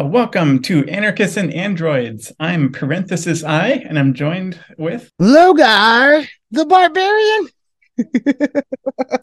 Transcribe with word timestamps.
Uh, 0.00 0.04
welcome 0.04 0.62
to 0.62 0.88
Anarchists 0.88 1.36
and 1.36 1.52
Androids. 1.52 2.32
I'm 2.40 2.72
Parenthesis 2.72 3.44
I, 3.44 3.68
and 3.68 3.98
I'm 3.98 4.14
joined 4.14 4.58
with 4.78 5.12
Logar, 5.20 6.26
the 6.50 6.64
barbarian. 6.64 7.48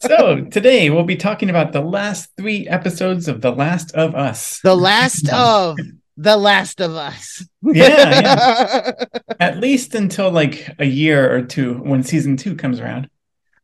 so 0.00 0.44
today 0.52 0.88
we'll 0.90 1.02
be 1.02 1.16
talking 1.16 1.50
about 1.50 1.72
the 1.72 1.80
last 1.80 2.30
three 2.36 2.68
episodes 2.68 3.26
of 3.26 3.40
The 3.40 3.50
Last 3.50 3.92
of 3.96 4.14
Us. 4.14 4.60
The 4.62 4.76
last 4.76 5.28
of 5.32 5.78
The 6.16 6.36
Last 6.36 6.80
of 6.80 6.94
Us. 6.94 7.44
yeah, 7.62 8.20
yeah. 8.20 8.92
At 9.40 9.58
least 9.58 9.96
until 9.96 10.30
like 10.30 10.76
a 10.78 10.86
year 10.86 11.34
or 11.34 11.42
two 11.42 11.74
when 11.78 12.04
season 12.04 12.36
two 12.36 12.54
comes 12.54 12.78
around. 12.78 13.10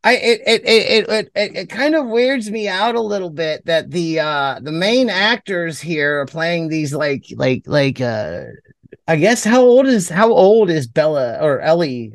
I 0.05 0.17
it 0.17 0.41
it 0.47 0.63
it 0.67 1.09
it 1.09 1.31
it, 1.35 1.57
it 1.57 1.69
kind 1.71 1.95
of 1.95 2.07
weirds 2.07 2.51
me 2.51 2.69
out 2.69 2.95
a 2.95 3.01
little 3.01 3.31
bit 3.31 3.65
that 3.65 3.91
the 3.91 4.21
uh 4.21 4.61
the 4.61 4.71
main 4.71 5.09
actors 5.09 5.81
here 5.81 6.21
are 6.21 6.27
playing 6.27 6.69
these 6.69 6.93
like 6.93 7.25
like 7.37 7.63
like 7.67 8.03
uh 8.03 8.43
I 9.09 9.17
guess 9.17 9.45
how 9.45 9.63
old 9.63 9.87
is 9.87 10.11
how 10.11 10.31
old 10.31 10.69
is 10.69 10.87
Bella 10.87 11.39
or 11.41 11.61
Ellie 11.61 12.13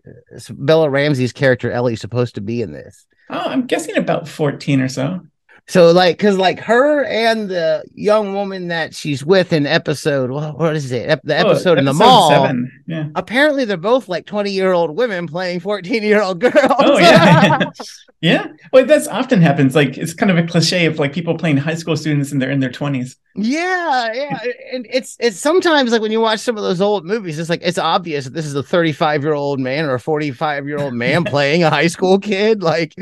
Bella 0.52 0.90
Ramsey's 0.90 1.34
character 1.34 1.72
Ellie 1.72 1.96
supposed 1.96 2.36
to 2.36 2.42
be 2.42 2.62
in 2.62 2.72
this? 2.72 3.08
Oh, 3.32 3.40
I'm 3.40 3.66
guessing 3.66 3.98
about 3.98 4.28
14 4.28 4.82
or 4.82 4.88
so. 4.88 5.22
So 5.70 5.92
like, 5.92 6.18
cause 6.18 6.36
like 6.36 6.60
her 6.62 7.04
and 7.06 7.48
the 7.48 7.84
young 7.94 8.34
woman 8.34 8.70
that 8.70 8.96
she's 8.96 9.24
with 9.24 9.54
in 9.54 9.68
episode, 9.68 10.32
what, 10.32 10.58
what 10.58 10.76
is 10.76 10.92
it? 10.92 11.22
The 11.24 11.38
oh, 11.38 11.52
episode 11.52 11.78
oh, 11.78 11.80
in 11.80 11.86
the 11.86 11.94
mall. 11.94 12.32
Seven. 12.32 12.72
Yeah. 12.88 13.10
Apparently 13.14 13.66
they're 13.66 13.78
both 13.78 14.10
like 14.10 14.26
20 14.26 14.50
year 14.50 14.72
old 14.72 14.98
women 14.98 15.28
playing 15.28 15.60
14 15.60 16.02
year 16.02 16.24
old 16.24 16.40
girls. 16.42 16.74
Oh 16.80 16.98
yeah. 16.98 17.70
yeah. 18.22 18.48
Well, 18.74 18.88
that's 18.88 19.08
often 19.08 19.44
happens. 19.44 19.76
Like 19.76 19.96
it's 19.96 20.16
kind 20.16 20.32
of 20.32 20.40
a 20.40 20.48
cliche 20.48 20.88
of 20.88 20.98
like 20.98 21.14
people 21.14 21.38
playing 21.38 21.58
high 21.58 21.76
school 21.76 21.96
students 21.96 22.32
and 22.32 22.42
they're 22.42 22.50
in 22.50 22.62
their 22.62 22.72
20s. 22.72 23.16
Yeah, 23.36 24.12
yeah, 24.12 24.40
and 24.74 24.88
it's 24.90 25.16
it's 25.20 25.38
sometimes 25.38 25.92
like 25.92 26.02
when 26.02 26.12
you 26.12 26.20
watch 26.20 26.40
some 26.40 26.58
of 26.58 26.64
those 26.64 26.82
old 26.82 27.06
movies, 27.06 27.38
it's 27.38 27.50
like 27.50 27.62
it's 27.64 27.78
obvious 27.78 28.26
that 28.26 28.34
this 28.34 28.46
is 28.46 28.56
a 28.56 28.64
35 28.64 29.24
year 29.24 29.34
old 29.34 29.60
man 29.60 29.86
or 29.86 29.94
a 29.94 30.00
45 30.00 30.68
year 30.68 30.80
old 30.80 30.94
man 30.94 31.24
playing 31.26 31.64
a 31.64 31.70
high 31.70 31.88
school 31.88 32.20
kid, 32.20 32.64
like 32.64 32.96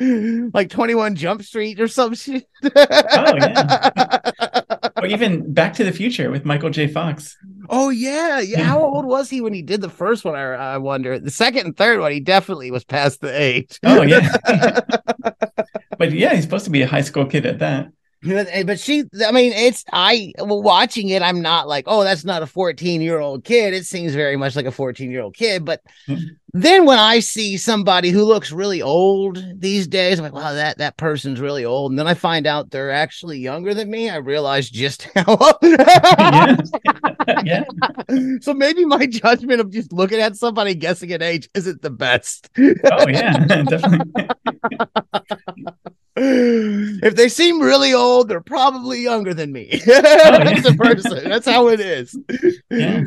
like 0.00 0.70
21 0.70 1.14
Jump 1.14 1.42
Street 1.42 1.80
or 1.80 1.86
some 1.88 2.14
shit. 2.14 2.48
oh 2.64 3.36
yeah, 3.36 4.18
or 4.96 5.06
even 5.06 5.52
Back 5.52 5.74
to 5.74 5.84
the 5.84 5.92
Future 5.92 6.30
with 6.30 6.44
Michael 6.44 6.70
J. 6.70 6.88
Fox. 6.88 7.36
Oh 7.68 7.90
yeah, 7.90 8.40
yeah. 8.40 8.62
How 8.62 8.80
old 8.80 9.04
was 9.04 9.30
he 9.30 9.40
when 9.40 9.52
he 9.52 9.62
did 9.62 9.80
the 9.80 9.88
first 9.88 10.24
one? 10.24 10.34
I, 10.34 10.54
I 10.54 10.78
wonder. 10.78 11.18
The 11.18 11.30
second 11.30 11.66
and 11.66 11.76
third 11.76 12.00
one, 12.00 12.12
he 12.12 12.20
definitely 12.20 12.70
was 12.70 12.84
past 12.84 13.20
the 13.20 13.40
age. 13.40 13.78
Oh 13.84 14.02
yeah, 14.02 14.28
but 15.98 16.12
yeah, 16.12 16.34
he's 16.34 16.44
supposed 16.44 16.64
to 16.64 16.70
be 16.70 16.82
a 16.82 16.88
high 16.88 17.02
school 17.02 17.26
kid 17.26 17.46
at 17.46 17.60
that. 17.60 17.88
Eh, 18.26 18.62
but 18.64 18.80
she, 18.80 19.04
I 19.26 19.32
mean, 19.32 19.52
it's 19.52 19.84
I 19.92 20.32
watching 20.38 21.10
it. 21.10 21.22
I'm 21.22 21.42
not 21.42 21.68
like, 21.68 21.84
oh, 21.86 22.04
that's 22.04 22.24
not 22.24 22.42
a 22.42 22.46
14 22.46 23.00
year 23.00 23.18
old 23.18 23.44
kid. 23.44 23.74
It 23.74 23.84
seems 23.86 24.14
very 24.14 24.36
much 24.36 24.56
like 24.56 24.66
a 24.66 24.72
14 24.72 25.10
year 25.10 25.22
old 25.22 25.34
kid. 25.34 25.64
But 25.64 25.82
mm-hmm. 26.08 26.24
then 26.52 26.86
when 26.86 26.98
I 26.98 27.20
see 27.20 27.56
somebody 27.56 28.10
who 28.10 28.24
looks 28.24 28.50
really 28.50 28.80
old 28.80 29.44
these 29.60 29.86
days, 29.86 30.18
I'm 30.18 30.24
like, 30.24 30.32
wow, 30.32 30.54
that 30.54 30.78
that 30.78 30.96
person's 30.96 31.40
really 31.40 31.64
old. 31.64 31.92
And 31.92 31.98
then 31.98 32.06
I 32.06 32.14
find 32.14 32.46
out 32.46 32.70
they're 32.70 32.92
actually 32.92 33.38
younger 33.38 33.74
than 33.74 33.90
me. 33.90 34.08
I 34.08 34.16
realize 34.16 34.70
just 34.70 35.02
how 35.14 35.36
old. 35.36 35.56
yeah. 35.62 36.56
yeah. 37.44 37.64
So 38.40 38.54
maybe 38.54 38.84
my 38.84 39.06
judgment 39.06 39.60
of 39.60 39.70
just 39.70 39.92
looking 39.92 40.20
at 40.20 40.36
somebody 40.36 40.74
guessing 40.74 41.12
an 41.12 41.22
age 41.22 41.48
isn't 41.54 41.82
the 41.82 41.90
best. 41.90 42.48
oh 42.58 43.08
yeah, 43.08 43.38
definitely 43.64 44.12
if 46.16 47.16
they 47.16 47.28
seem 47.28 47.60
really 47.60 47.92
old, 47.92 48.28
they're 48.28 48.40
probably 48.40 49.00
younger 49.02 49.34
than 49.34 49.52
me. 49.52 49.68
As 49.86 50.64
a 50.64 50.74
person, 50.74 51.28
that's 51.28 51.46
how 51.46 51.68
it 51.68 51.80
is. 51.80 52.16
Yeah. 52.70 53.04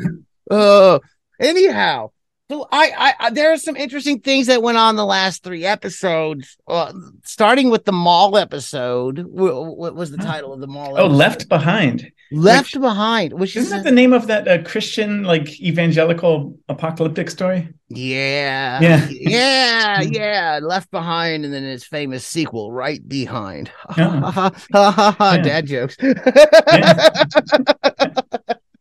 Uh, 0.50 0.98
anyhow, 1.40 2.10
so 2.50 2.66
I, 2.72 3.14
I, 3.18 3.30
there 3.30 3.52
are 3.52 3.58
some 3.58 3.76
interesting 3.76 4.20
things 4.20 4.46
that 4.46 4.62
went 4.62 4.78
on 4.78 4.96
the 4.96 5.04
last 5.04 5.42
three 5.42 5.66
episodes. 5.66 6.56
Uh, 6.66 6.92
starting 7.24 7.68
with 7.68 7.84
the 7.84 7.92
mall 7.92 8.38
episode. 8.38 9.18
What, 9.18 9.76
what 9.76 9.94
was 9.94 10.10
the 10.10 10.16
title 10.16 10.54
of 10.54 10.60
the 10.60 10.66
mall? 10.66 10.92
Oh, 10.92 11.06
episode? 11.06 11.16
Left 11.16 11.48
Behind. 11.48 12.10
Left 12.30 12.78
Behind. 12.80 13.32
Which 13.32 13.56
isn't 13.56 13.64
is 13.78 13.82
that 13.84 13.88
the 13.88 13.94
name 13.94 14.12
of 14.12 14.26
that 14.26 14.46
uh, 14.46 14.62
Christian 14.62 15.22
like 15.22 15.60
evangelical 15.60 16.58
apocalyptic 16.68 17.30
story? 17.30 17.68
Yeah, 17.88 18.80
yeah, 18.80 19.08
yeah, 19.10 20.00
yeah. 20.02 20.60
Left 20.62 20.90
Behind, 20.90 21.44
and 21.44 21.54
then 21.54 21.62
his 21.62 21.84
famous 21.84 22.24
sequel, 22.26 22.72
Right 22.72 23.06
Behind. 23.06 23.70
Oh. 23.96 25.40
Dad 25.42 25.66
jokes. 25.66 25.96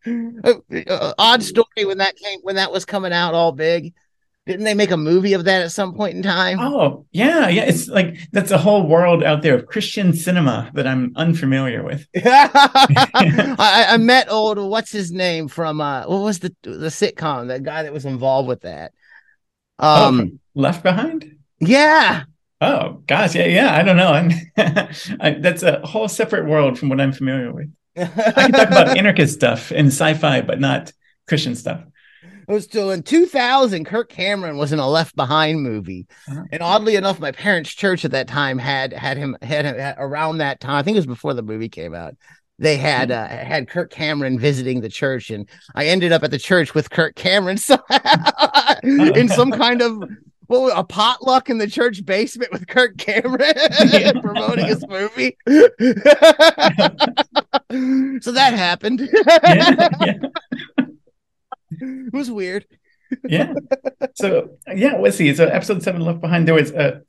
uh, 0.08 1.14
odd 1.18 1.44
story 1.44 1.86
when 1.86 1.98
that 2.00 2.16
came 2.16 2.40
when 2.44 2.56
that 2.56 2.72
was 2.72 2.86
coming 2.86 3.14
out 3.14 3.34
all 3.34 3.52
big. 3.52 3.94
Didn't 4.48 4.64
they 4.64 4.74
make 4.74 4.92
a 4.92 4.98
movie 4.98 5.34
of 5.34 5.44
that 5.44 5.62
at 5.62 5.74
some 5.74 5.94
point 5.94 6.16
in 6.16 6.24
time? 6.24 6.60
Oh, 6.60 7.06
yeah, 7.12 7.50
yeah. 7.50 7.64
It's 7.64 7.90
like 7.90 8.18
that's 8.32 8.52
a 8.52 8.58
whole 8.58 8.88
world 8.88 9.22
out 9.22 9.42
there 9.42 9.56
of 9.56 9.66
Christian 9.66 10.14
cinema 10.14 10.72
that 10.74 10.88
I'm 10.88 11.12
unfamiliar 11.18 11.84
with. 11.84 12.08
I, 12.16 13.86
I, 13.90 13.98
met 13.98 14.32
old 14.32 14.58
what's 14.58 14.92
his 14.92 15.12
name 15.12 15.50
from 15.50 15.82
uh 15.82 16.06
what 16.08 16.22
was 16.22 16.40
the 16.40 16.56
the 16.64 16.88
sitcom, 16.88 17.50
that 17.50 17.64
guy 17.64 17.84
that 17.84 17.92
was 17.92 18.06
involved 18.06 18.48
with 18.48 18.62
that. 18.62 18.94
Oh, 19.80 20.08
um 20.08 20.22
oh, 20.22 20.40
Left 20.56 20.82
Behind? 20.82 21.36
Yeah. 21.60 22.24
Oh 22.62 23.04
gosh, 23.06 23.36
yeah, 23.36 23.48
yeah. 23.48 23.76
I 23.76 23.84
don't 23.84 23.98
know. 23.98 24.30
I, 25.20 25.32
that's 25.42 25.64
a 25.64 25.86
whole 25.86 26.08
separate 26.08 26.48
world 26.48 26.80
from 26.80 26.88
what 26.88 27.02
I'm 27.02 27.12
familiar 27.12 27.52
with. 27.52 27.70
I 27.98 28.06
can 28.06 28.52
talk 28.54 28.68
about 28.68 28.98
anarchist 28.98 29.34
stuff 29.34 29.72
and 29.72 29.88
sci-fi, 29.88 30.42
but 30.42 30.62
not 30.62 30.94
Christian 31.28 31.56
stuff. 31.56 31.84
It 32.48 32.54
was 32.54 32.64
still 32.64 32.92
in 32.92 33.04
2000. 33.04 33.86
Kirk 33.86 34.10
Cameron 34.10 34.58
was 34.58 34.72
in 34.72 34.80
a 34.80 34.88
Left 34.88 35.16
Behind 35.16 35.62
movie, 35.62 36.08
uh-huh. 36.30 36.44
and 36.52 36.64
oddly 36.64 36.96
enough, 36.96 37.20
my 37.20 37.32
parents' 37.32 37.74
church 37.74 38.06
at 38.06 38.12
that 38.12 38.28
time 38.28 38.58
had 38.58 38.94
had 38.94 39.18
him 39.18 39.36
had, 39.42 39.66
him, 39.66 39.78
had 39.78 39.96
around 39.98 40.38
that 40.38 40.62
time. 40.62 40.76
I 40.76 40.84
think 40.84 40.96
it 40.96 41.00
was 41.00 41.06
before 41.06 41.34
the 41.34 41.44
movie 41.44 41.70
came 41.70 41.94
out. 41.94 42.16
They 42.58 42.78
had 42.78 43.12
uh, 43.12 43.28
had 43.28 43.70
Kirk 43.70 43.92
Cameron 43.92 44.40
visiting 44.40 44.80
the 44.80 44.90
church, 44.90 45.30
and 45.30 45.48
I 45.76 45.88
ended 45.88 46.14
up 46.14 46.24
at 46.24 46.32
the 46.32 46.40
church 46.40 46.74
with 46.74 46.90
Kirk 46.90 47.16
Cameron 47.16 47.58
somehow 47.58 48.76
in 48.84 49.28
some 49.28 49.52
kind 49.52 49.82
of 49.82 50.02
well, 50.48 50.72
a 50.74 50.84
potluck 50.84 51.50
in 51.50 51.58
the 51.58 51.68
church 51.68 52.06
basement 52.06 52.52
with 52.52 52.68
Kirk 52.68 52.98
Cameron 52.98 53.42
promoting 54.22 54.66
his 54.66 54.86
movie. 54.88 55.38
so 58.22 58.32
that 58.32 58.54
happened. 58.54 59.10
yeah, 59.44 59.90
yeah. 60.02 60.14
It 62.08 62.14
was 62.14 62.32
weird. 62.32 62.66
yeah. 63.28 63.54
So 64.16 64.58
yeah, 64.74 64.98
let's 64.98 65.18
see. 65.18 65.34
So 65.34 65.46
episode 65.46 65.84
seven 65.84 66.02
left 66.02 66.22
behind. 66.22 66.48
There 66.48 66.56
was 66.56 66.72
uh, 66.72 67.00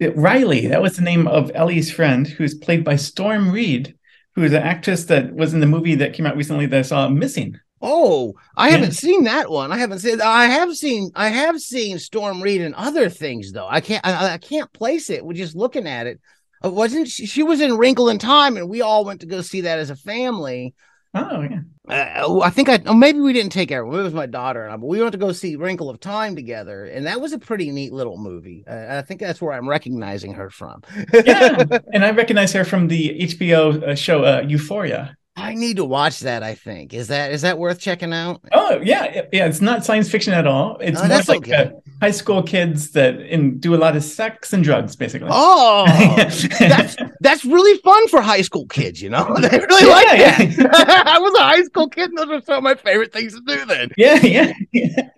Riley. 0.00 0.66
That 0.66 0.82
was 0.82 0.96
the 0.96 1.02
name 1.02 1.26
of 1.26 1.50
Ellie's 1.54 1.90
friend, 1.90 2.26
who's 2.26 2.54
played 2.54 2.84
by 2.84 2.96
Storm 2.96 3.50
Reid, 3.50 3.96
who 4.34 4.42
is 4.42 4.52
an 4.52 4.62
actress 4.62 5.04
that 5.06 5.34
was 5.34 5.54
in 5.54 5.60
the 5.60 5.66
movie 5.66 5.94
that 5.96 6.12
came 6.12 6.26
out 6.26 6.36
recently 6.36 6.66
that 6.66 6.78
I 6.78 6.82
saw 6.82 7.08
Missing. 7.08 7.58
Oh, 7.80 8.34
I 8.56 8.68
yeah. 8.68 8.76
haven't 8.76 8.92
seen 8.92 9.24
that 9.24 9.50
one. 9.50 9.70
I 9.70 9.78
haven't 9.78 9.98
seen. 9.98 10.20
I 10.20 10.46
have 10.46 10.74
seen. 10.74 11.10
I 11.14 11.28
have 11.28 11.60
seen 11.60 11.98
Storm 11.98 12.42
Reid 12.42 12.62
and 12.62 12.74
other 12.74 13.08
things 13.08 13.52
though. 13.52 13.68
I 13.68 13.80
can't. 13.80 14.04
I, 14.04 14.34
I 14.34 14.38
can't 14.38 14.72
place 14.72 15.10
it. 15.10 15.24
We're 15.24 15.34
just 15.34 15.56
looking 15.56 15.86
at 15.86 16.06
it. 16.06 16.20
Uh, 16.64 16.70
wasn't 16.70 17.08
she, 17.08 17.26
she 17.26 17.42
was 17.42 17.60
in 17.60 17.76
Wrinkle 17.76 18.08
in 18.08 18.18
Time, 18.18 18.56
and 18.56 18.68
we 18.68 18.80
all 18.80 19.04
went 19.04 19.20
to 19.20 19.26
go 19.26 19.42
see 19.42 19.62
that 19.62 19.78
as 19.78 19.90
a 19.90 19.96
family. 19.96 20.74
Oh 21.16 21.40
yeah. 21.40 21.60
Uh, 21.88 22.40
I 22.40 22.50
think 22.50 22.68
I 22.68 22.78
oh, 22.84 22.94
maybe 22.94 23.20
we 23.20 23.32
didn't 23.32 23.52
take 23.52 23.72
everyone. 23.72 24.00
It 24.00 24.02
was 24.02 24.12
my 24.12 24.26
daughter 24.26 24.64
and 24.64 24.72
I, 24.72 24.76
but 24.76 24.86
we 24.86 25.00
went 25.00 25.12
to 25.12 25.18
go 25.18 25.32
see 25.32 25.56
Wrinkle 25.56 25.88
of 25.88 25.98
Time 25.98 26.36
together, 26.36 26.84
and 26.84 27.06
that 27.06 27.20
was 27.20 27.32
a 27.32 27.38
pretty 27.38 27.70
neat 27.70 27.92
little 27.92 28.18
movie. 28.18 28.64
Uh, 28.66 28.98
I 28.98 29.02
think 29.02 29.20
that's 29.20 29.40
where 29.40 29.54
I'm 29.54 29.68
recognizing 29.68 30.34
her 30.34 30.50
from. 30.50 30.82
yeah, 31.14 31.64
and 31.94 32.04
I 32.04 32.10
recognize 32.10 32.52
her 32.52 32.64
from 32.64 32.88
the 32.88 33.18
HBO 33.20 33.82
uh, 33.82 33.94
show 33.94 34.24
uh, 34.24 34.44
Euphoria. 34.46 35.16
I 35.38 35.54
need 35.54 35.76
to 35.76 35.84
watch 35.84 36.20
that. 36.20 36.42
I 36.42 36.54
think 36.54 36.94
is 36.94 37.08
that 37.08 37.30
is 37.30 37.42
that 37.42 37.58
worth 37.58 37.78
checking 37.78 38.12
out? 38.12 38.40
Oh 38.52 38.80
yeah, 38.82 39.22
yeah. 39.32 39.46
It's 39.46 39.60
not 39.60 39.84
science 39.84 40.10
fiction 40.10 40.32
at 40.32 40.46
all. 40.46 40.78
It's 40.80 40.98
oh, 40.98 41.06
more 41.06 41.18
like 41.18 41.28
okay. 41.28 41.54
Uh, 41.54 41.70
high 42.00 42.10
school 42.10 42.42
kids 42.42 42.92
that 42.92 43.20
in, 43.20 43.58
do 43.58 43.74
a 43.74 43.76
lot 43.76 43.96
of 43.96 44.02
sex 44.02 44.54
and 44.54 44.64
drugs, 44.64 44.96
basically. 44.96 45.28
Oh, 45.30 45.84
that's 46.58 46.96
that's 47.20 47.44
really 47.44 47.78
fun 47.80 48.08
for 48.08 48.22
high 48.22 48.40
school 48.40 48.66
kids. 48.66 49.02
You 49.02 49.10
know, 49.10 49.36
they 49.40 49.58
really 49.58 49.86
yeah, 49.86 49.92
like 49.92 50.18
yeah. 50.18 50.38
that. 50.38 51.04
I 51.06 51.18
was 51.18 51.34
a 51.34 51.42
high 51.42 51.62
school 51.64 51.88
kid, 51.88 52.08
and 52.08 52.18
those 52.18 52.28
were 52.28 52.40
some 52.40 52.58
of 52.58 52.62
my 52.64 52.74
favorite 52.74 53.12
things 53.12 53.34
to 53.34 53.40
do. 53.46 53.66
Then, 53.66 53.90
yeah, 53.98 54.20
yeah. 54.22 54.52
yeah. 54.72 55.08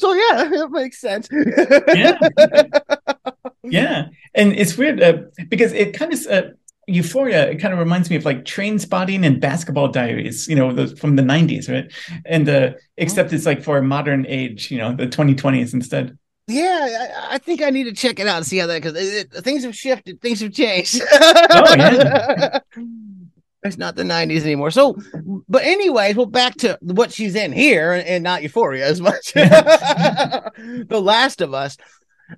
So 0.00 0.12
yeah, 0.12 0.50
it 0.50 0.70
makes 0.72 1.00
sense. 1.00 1.28
yeah, 1.94 2.18
yeah, 3.62 4.06
and 4.34 4.52
it's 4.54 4.76
weird 4.76 5.00
uh, 5.00 5.18
because 5.48 5.72
it 5.72 5.94
kind 5.94 6.12
of. 6.12 6.26
Uh, 6.26 6.42
Euphoria, 6.86 7.50
it 7.50 7.56
kind 7.56 7.72
of 7.72 7.80
reminds 7.80 8.10
me 8.10 8.16
of 8.16 8.24
like 8.24 8.44
Train 8.44 8.78
Spotting 8.78 9.24
and 9.24 9.40
Basketball 9.40 9.88
Diaries, 9.88 10.48
you 10.48 10.56
know, 10.56 10.72
those 10.72 10.98
from 10.98 11.16
the 11.16 11.22
90s, 11.22 11.70
right? 11.70 11.92
And 12.24 12.48
uh, 12.48 12.72
except 12.96 13.32
it's 13.32 13.46
like 13.46 13.62
for 13.62 13.78
a 13.78 13.82
modern 13.82 14.26
age, 14.26 14.70
you 14.70 14.78
know, 14.78 14.94
the 14.94 15.06
2020s 15.06 15.74
instead. 15.74 16.18
Yeah, 16.46 17.08
I, 17.30 17.34
I 17.34 17.38
think 17.38 17.62
I 17.62 17.70
need 17.70 17.84
to 17.84 17.92
check 17.92 18.20
it 18.20 18.26
out 18.26 18.36
and 18.36 18.46
see 18.46 18.58
how 18.58 18.66
that 18.66 18.82
because 18.82 19.42
things 19.42 19.64
have 19.64 19.74
shifted, 19.74 20.20
things 20.20 20.40
have 20.40 20.52
changed. 20.52 21.00
oh, 21.12 21.74
yeah. 21.76 22.58
It's 23.64 23.78
not 23.78 23.96
the 23.96 24.02
90s 24.02 24.42
anymore. 24.42 24.70
So, 24.70 24.94
but 25.48 25.64
anyways, 25.64 26.16
well, 26.16 26.26
back 26.26 26.54
to 26.56 26.78
what 26.82 27.10
she's 27.10 27.34
in 27.34 27.50
here 27.50 27.94
and, 27.94 28.06
and 28.06 28.22
not 28.22 28.42
Euphoria 28.42 28.86
as 28.86 29.00
much. 29.00 29.32
the 29.32 31.00
Last 31.02 31.40
of 31.40 31.54
Us. 31.54 31.78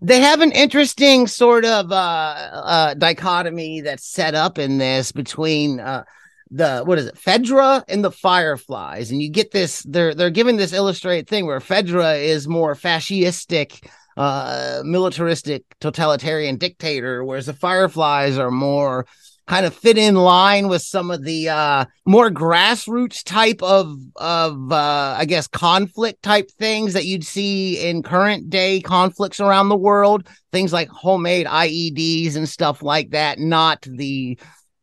They 0.03 0.21
have 0.21 0.41
an 0.41 0.53
interesting 0.53 1.27
sort 1.27 1.65
of 1.65 1.93
uh, 1.93 1.95
uh, 1.95 2.95
dichotomy 2.95 3.83
that's 3.83 4.05
set 4.05 4.35
up 4.35 4.59
in 4.59 4.79
this 4.79 5.13
between 5.13 5.81
uh, 5.81 6.05
the 6.51 6.83
what 6.85 6.99
is 6.99 7.07
it, 7.07 7.17
Fedra 7.17 7.85
and 7.89 8.05
the 8.05 8.11
Fireflies, 8.11 9.11
and 9.11 9.21
you 9.23 9.31
get 9.31 9.51
this. 9.51 9.83
They're 9.83 10.15
they're 10.15 10.31
giving 10.31 10.57
this 10.57 10.73
illustrated 10.73 11.29
thing 11.29 11.47
where 11.47 11.61
Fedra 11.61 12.21
is 12.23 12.47
more 12.49 12.75
fascistic, 12.75 13.89
uh, 14.17 14.83
militaristic, 14.85 15.65
totalitarian 15.81 16.57
dictator, 16.57 17.25
whereas 17.25 17.47
the 17.47 17.53
Fireflies 17.53 18.39
are 18.39 18.51
more 18.51 19.07
kind 19.47 19.65
of 19.65 19.75
fit 19.75 19.97
in 19.97 20.15
line 20.15 20.69
with 20.69 20.83
some 20.83 21.11
of 21.11 21.25
the 21.25 21.49
uh 21.49 21.85
more 22.05 22.31
grassroots 22.31 23.23
type 23.23 23.63
of 23.63 23.97
of 24.17 24.73
uh 24.73 25.15
I 25.19 25.25
guess 25.25 25.47
conflict 25.47 26.23
type 26.23 26.51
things 26.59 26.93
that 26.95 27.07
you'd 27.07 27.25
see 27.25 27.89
in 27.89 28.03
current 28.03 28.51
day 28.51 28.81
conflicts 28.81 29.41
around 29.41 29.69
the 29.69 29.77
world 29.77 30.29
things 30.53 30.73
like 30.73 30.89
homemade 30.89 31.47
IEDs 31.47 32.37
and 32.37 32.49
stuff 32.49 32.83
like 32.83 33.11
that 33.11 33.39
not 33.39 33.83
the 33.83 34.39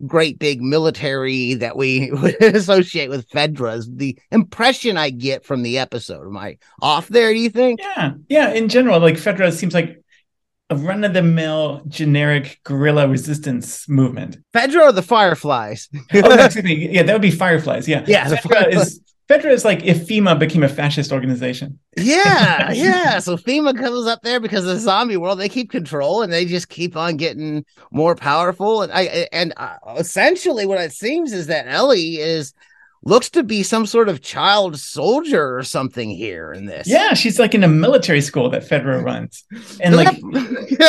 great 0.06 0.40
big 0.40 0.62
military 0.62 1.54
that 1.56 1.78
we 1.78 2.10
associate 2.42 3.10
with 3.10 3.30
Fedras. 3.30 3.86
The 3.88 4.18
impression 4.32 4.98
I 4.98 5.10
get 5.10 5.46
from 5.46 5.64
the 5.64 5.78
episode. 5.78 6.26
Am 6.26 6.38
I 6.38 6.58
off 6.82 7.08
there, 7.08 7.32
do 7.34 7.40
you 7.40 7.50
think? 7.50 7.80
Yeah. 7.82 8.14
Yeah. 8.28 8.54
In 8.54 8.68
general, 8.70 9.00
like 9.00 9.16
Fedra 9.16 9.52
seems 9.52 9.74
like 9.74 10.03
a 10.70 10.76
run 10.76 11.04
of 11.04 11.14
the 11.14 11.22
mill 11.22 11.82
generic 11.88 12.60
guerrilla 12.64 13.08
resistance 13.08 13.88
movement. 13.88 14.38
Fedra 14.54 14.90
or 14.90 14.92
the 14.92 15.02
Fireflies? 15.02 15.90
oh, 16.14 16.20
no, 16.22 16.30
excuse 16.46 16.64
me. 16.64 16.90
Yeah, 16.90 17.04
that 17.04 17.14
would 17.14 17.22
be 17.22 17.32
Fireflies. 17.32 17.88
Yeah. 17.88 18.04
Yeah. 18.08 18.28
Fedra 18.28 18.74
is 18.74 19.02
Fedra 19.30 19.52
is 19.52 19.64
like 19.64 19.84
if 19.84 20.06
FEMA 20.06 20.38
became 20.38 20.64
a 20.64 20.70
fascist 20.70 21.14
organization. 21.14 21.80
Yeah, 21.96 22.72
yeah. 22.74 23.20
So 23.20 23.38
FEMA 23.38 23.78
comes 23.78 24.06
up 24.06 24.22
there 24.22 24.40
because 24.40 24.66
of 24.66 24.76
the 24.76 24.80
zombie 24.80 25.18
world. 25.18 25.40
They 25.40 25.50
keep 25.50 25.72
control 25.72 26.22
and 26.22 26.32
they 26.32 26.46
just 26.46 26.68
keep 26.68 26.98
on 26.98 27.16
getting 27.16 27.64
more 27.92 28.16
powerful. 28.16 28.82
And 28.82 28.92
I 28.92 29.28
and 29.32 29.54
uh, 29.56 29.76
essentially 29.98 30.66
what 30.66 30.82
it 30.82 30.92
seems 30.92 31.32
is 31.32 31.48
that 31.48 31.68
Ellie 31.68 32.18
is 32.18 32.54
looks 33.06 33.30
to 33.32 33.44
be 33.44 33.64
some 33.64 33.86
sort 33.86 34.08
of 34.10 34.22
child 34.22 34.80
soldier 34.80 35.58
or 35.58 35.64
something 35.64 36.10
here 36.10 36.54
in 36.54 36.66
this. 36.66 36.88
Yeah, 36.88 37.14
she's 37.14 37.40
like 37.40 37.54
in 37.54 37.64
a 37.64 37.68
military 37.68 38.22
school 38.22 38.50
that 38.50 38.68
Fedra 38.68 39.04
runs, 39.04 39.44
and 39.82 39.96
like, 39.96 40.18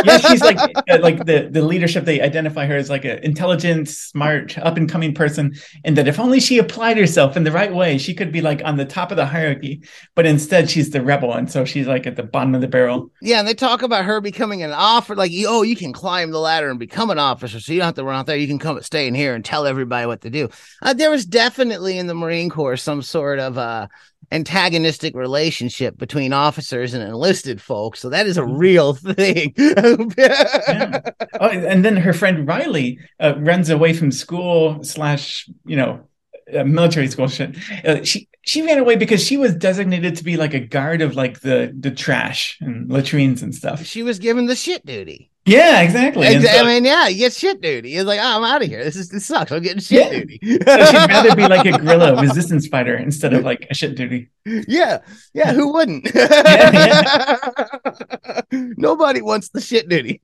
yeah, 0.05 0.19
she's 0.19 0.41
like 0.41 0.59
uh, 0.59 0.99
like 1.01 1.25
the 1.25 1.49
the 1.51 1.63
leadership. 1.63 2.05
They 2.05 2.21
identify 2.21 2.67
her 2.67 2.77
as 2.77 2.91
like 2.91 3.05
an 3.05 3.19
intelligent, 3.19 3.89
smart, 3.89 4.57
up 4.59 4.77
and 4.77 4.89
coming 4.89 5.15
person, 5.15 5.55
and 5.85 5.97
that 5.97 6.09
if 6.09 6.21
only 6.21 6.41
she 6.41 6.59
applied 6.59 6.97
herself 6.97 7.37
in 7.37 7.45
the 7.45 7.53
right 7.53 7.75
way, 7.75 7.99
she 7.99 8.15
could 8.15 8.33
be 8.33 8.41
like 8.41 8.63
on 8.65 8.77
the 8.77 8.85
top 8.85 9.11
of 9.11 9.17
the 9.17 9.27
hierarchy. 9.27 9.83
But 10.15 10.27
instead, 10.27 10.71
she's 10.71 10.91
the 10.91 11.03
rebel, 11.03 11.33
and 11.33 11.51
so 11.51 11.65
she's 11.65 11.87
like 11.87 12.07
at 12.07 12.17
the 12.17 12.23
bottom 12.23 12.55
of 12.55 12.61
the 12.61 12.69
barrel. 12.69 13.11
Yeah, 13.21 13.41
and 13.41 13.49
they 13.49 13.55
talk 13.55 13.83
about 13.83 14.05
her 14.05 14.21
becoming 14.21 14.63
an 14.63 14.73
officer, 14.73 15.17
like 15.17 15.33
oh, 15.47 15.63
you 15.63 15.77
can 15.77 15.93
climb 15.93 16.31
the 16.31 16.41
ladder 16.41 16.71
and 16.71 16.79
become 16.79 17.11
an 17.11 17.19
officer, 17.19 17.61
so 17.61 17.73
you 17.73 17.79
don't 17.79 17.87
have 17.87 17.95
to 17.97 18.05
run 18.05 18.17
out 18.17 18.27
there. 18.27 18.37
You 18.37 18.47
can 18.47 18.59
come 18.59 18.81
stay 18.83 19.07
in 19.07 19.15
here 19.15 19.35
and 19.35 19.45
tell 19.45 19.67
everybody 19.67 20.07
what 20.07 20.21
to 20.23 20.31
do. 20.31 20.49
Uh, 20.83 20.93
there 20.93 21.11
was 21.11 21.25
definitely 21.25 21.99
in 22.05 22.09
the 22.09 22.15
Marine 22.15 22.51
Corps 22.51 22.77
some 22.77 23.01
sort 23.01 23.39
of 23.39 23.57
uh, 23.57 23.89
antagonistic 24.31 25.15
relationship 25.15 25.97
between 25.97 26.33
officers 26.33 26.93
and 26.93 27.03
enlisted 27.03 27.63
folks. 27.63 28.01
So 28.01 28.11
that 28.11 28.27
is 28.27 28.37
a 28.37 28.43
mm-hmm. 28.43 28.57
real 28.57 28.95
thing. 28.95 29.55
yeah. 29.57 31.01
Oh, 31.41 31.49
and 31.49 31.85
then 31.85 31.97
her 31.97 32.13
friend 32.13 32.47
Riley 32.47 32.99
uh, 33.21 33.35
runs 33.39 33.71
away 33.71 33.93
from 33.93 34.13
school 34.13 34.85
slash, 34.85 35.49
you 35.65 35.77
know, 35.77 36.07
uh, 36.55 36.65
military 36.65 37.09
school 37.09 37.29
shit. 37.29 37.57
Uh, 37.85 38.03
she 38.05 38.29
she 38.43 38.63
ran 38.63 38.79
away 38.79 38.97
because 38.97 39.25
she 39.25 39.37
was 39.37 39.55
designated 39.55 40.17
to 40.17 40.25
be 40.25 40.37
like 40.37 40.53
a 40.53 40.61
guard 40.61 41.01
of 41.01 41.15
like 41.15 41.41
the 41.41 41.75
the 41.79 41.91
trash 41.91 42.59
and 42.61 42.91
latrines 42.91 43.43
and 43.43 43.55
stuff. 43.55 43.85
She 43.85 44.03
was 44.03 44.19
given 44.19 44.47
the 44.47 44.57
shit 44.57 44.85
duty. 44.85 45.31
Yeah, 45.47 45.83
exactly. 45.83 46.27
Exa- 46.27 46.47
so, 46.47 46.61
I 46.61 46.65
mean, 46.65 46.85
yeah, 46.87 47.07
you 47.09 47.19
get 47.19 47.35
shit 47.35 47.61
duty. 47.61 47.93
He's 47.93 48.05
like, 48.05 48.19
oh, 48.19 48.39
I'm 48.39 48.45
out 48.45 48.63
of 48.63 48.69
here. 48.69 48.83
This 48.83 48.97
is 48.97 49.11
this 49.11 49.27
sucks. 49.27 49.53
I'm 49.53 49.63
getting 49.63 49.81
shit 49.81 50.11
yeah. 50.11 50.19
duty. 50.21 50.39
so 50.43 50.87
she'd 50.87 51.09
rather 51.11 51.37
be 51.37 51.47
like 51.47 51.67
a 51.67 51.79
guerrilla 51.79 52.19
resistance 52.21 52.67
fighter 52.67 52.97
instead 52.97 53.35
of 53.35 53.45
like 53.45 53.67
a 53.71 53.75
shit 53.75 53.95
duty. 53.95 54.31
Yeah, 54.47 55.01
yeah. 55.35 55.53
Who 55.53 55.73
wouldn't? 55.75 56.11
yeah, 56.15 57.39
yeah. 57.93 58.41
Nobody 58.53 59.21
wants 59.21 59.51
the 59.51 59.61
shit 59.61 59.87
duty. 59.89 60.23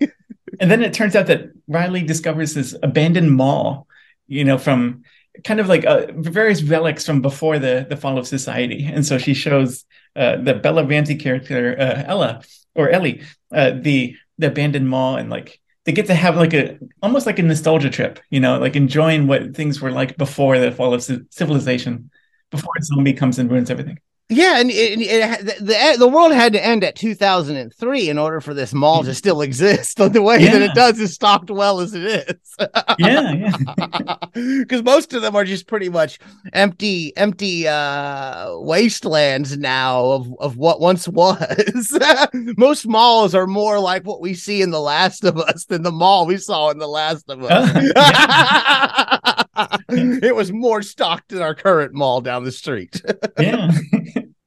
and 0.58 0.70
then 0.70 0.82
it 0.82 0.94
turns 0.94 1.14
out 1.14 1.26
that 1.26 1.50
Riley 1.68 2.02
discovers 2.02 2.54
this 2.54 2.74
abandoned 2.82 3.32
mall. 3.32 3.86
You 4.26 4.44
know, 4.44 4.56
from 4.56 5.02
kind 5.44 5.60
of 5.60 5.68
like 5.68 5.84
uh, 5.84 6.06
various 6.12 6.62
relics 6.62 7.04
from 7.04 7.20
before 7.20 7.58
the 7.58 7.86
the 7.86 7.96
fall 7.96 8.16
of 8.16 8.26
society, 8.26 8.88
and 8.90 9.04
so 9.04 9.18
she 9.18 9.34
shows 9.34 9.84
uh, 10.16 10.36
the 10.36 10.54
Bella 10.54 10.84
Ramsey 10.84 11.16
character 11.16 11.76
uh, 11.78 12.04
Ella 12.06 12.42
or 12.74 12.88
Ellie 12.88 13.22
uh, 13.52 13.72
the 13.74 14.16
the 14.40 14.48
abandoned 14.48 14.88
mall 14.88 15.16
and 15.16 15.30
like 15.30 15.60
they 15.84 15.92
get 15.92 16.06
to 16.06 16.14
have 16.14 16.36
like 16.36 16.54
a 16.54 16.78
almost 17.02 17.26
like 17.26 17.38
a 17.38 17.42
nostalgia 17.42 17.90
trip, 17.90 18.20
you 18.30 18.40
know, 18.40 18.58
like 18.58 18.76
enjoying 18.76 19.26
what 19.26 19.54
things 19.56 19.80
were 19.80 19.90
like 19.92 20.16
before 20.16 20.58
the 20.58 20.72
fall 20.72 20.94
of 20.94 21.02
civilization, 21.30 22.10
before 22.50 22.72
a 22.78 22.82
zombie 22.82 23.14
comes 23.14 23.38
and 23.38 23.50
ruins 23.50 23.70
everything. 23.70 23.98
Yeah, 24.30 24.60
and 24.60 24.70
it, 24.70 25.00
it, 25.00 25.58
the 25.58 25.96
the 25.98 26.06
world 26.06 26.32
had 26.32 26.52
to 26.52 26.64
end 26.64 26.84
at 26.84 26.94
2003 26.94 28.08
in 28.08 28.16
order 28.16 28.40
for 28.40 28.54
this 28.54 28.72
mall 28.72 29.02
to 29.02 29.12
still 29.12 29.42
exist. 29.42 29.96
the 30.12 30.22
way 30.22 30.38
yeah. 30.38 30.52
that 30.52 30.62
it 30.62 30.74
does 30.74 31.00
is 31.00 31.12
stocked 31.12 31.50
well 31.50 31.80
as 31.80 31.94
it 31.94 32.04
is. 32.04 32.68
yeah, 32.98 33.32
yeah. 33.32 34.16
Because 34.32 34.84
most 34.84 35.12
of 35.12 35.22
them 35.22 35.34
are 35.34 35.44
just 35.44 35.66
pretty 35.66 35.88
much 35.88 36.20
empty, 36.52 37.14
empty 37.16 37.66
uh, 37.66 38.56
wastelands 38.58 39.58
now 39.58 40.04
of 40.04 40.32
of 40.38 40.56
what 40.56 40.80
once 40.80 41.08
was. 41.08 41.98
most 42.56 42.86
malls 42.86 43.34
are 43.34 43.48
more 43.48 43.80
like 43.80 44.04
what 44.04 44.20
we 44.20 44.34
see 44.34 44.62
in 44.62 44.70
The 44.70 44.80
Last 44.80 45.24
of 45.24 45.36
Us 45.38 45.64
than 45.64 45.82
the 45.82 45.90
mall 45.90 46.26
we 46.26 46.36
saw 46.36 46.70
in 46.70 46.78
The 46.78 46.86
Last 46.86 47.28
of 47.28 47.42
Us. 47.42 47.92
Uh, 47.96 49.76
it 49.90 50.34
was 50.34 50.52
more 50.52 50.82
stocked 50.82 51.30
than 51.30 51.42
our 51.42 51.54
current 51.54 51.92
mall 51.92 52.20
down 52.20 52.44
the 52.44 52.52
street. 52.52 53.02
yeah. 53.38 53.70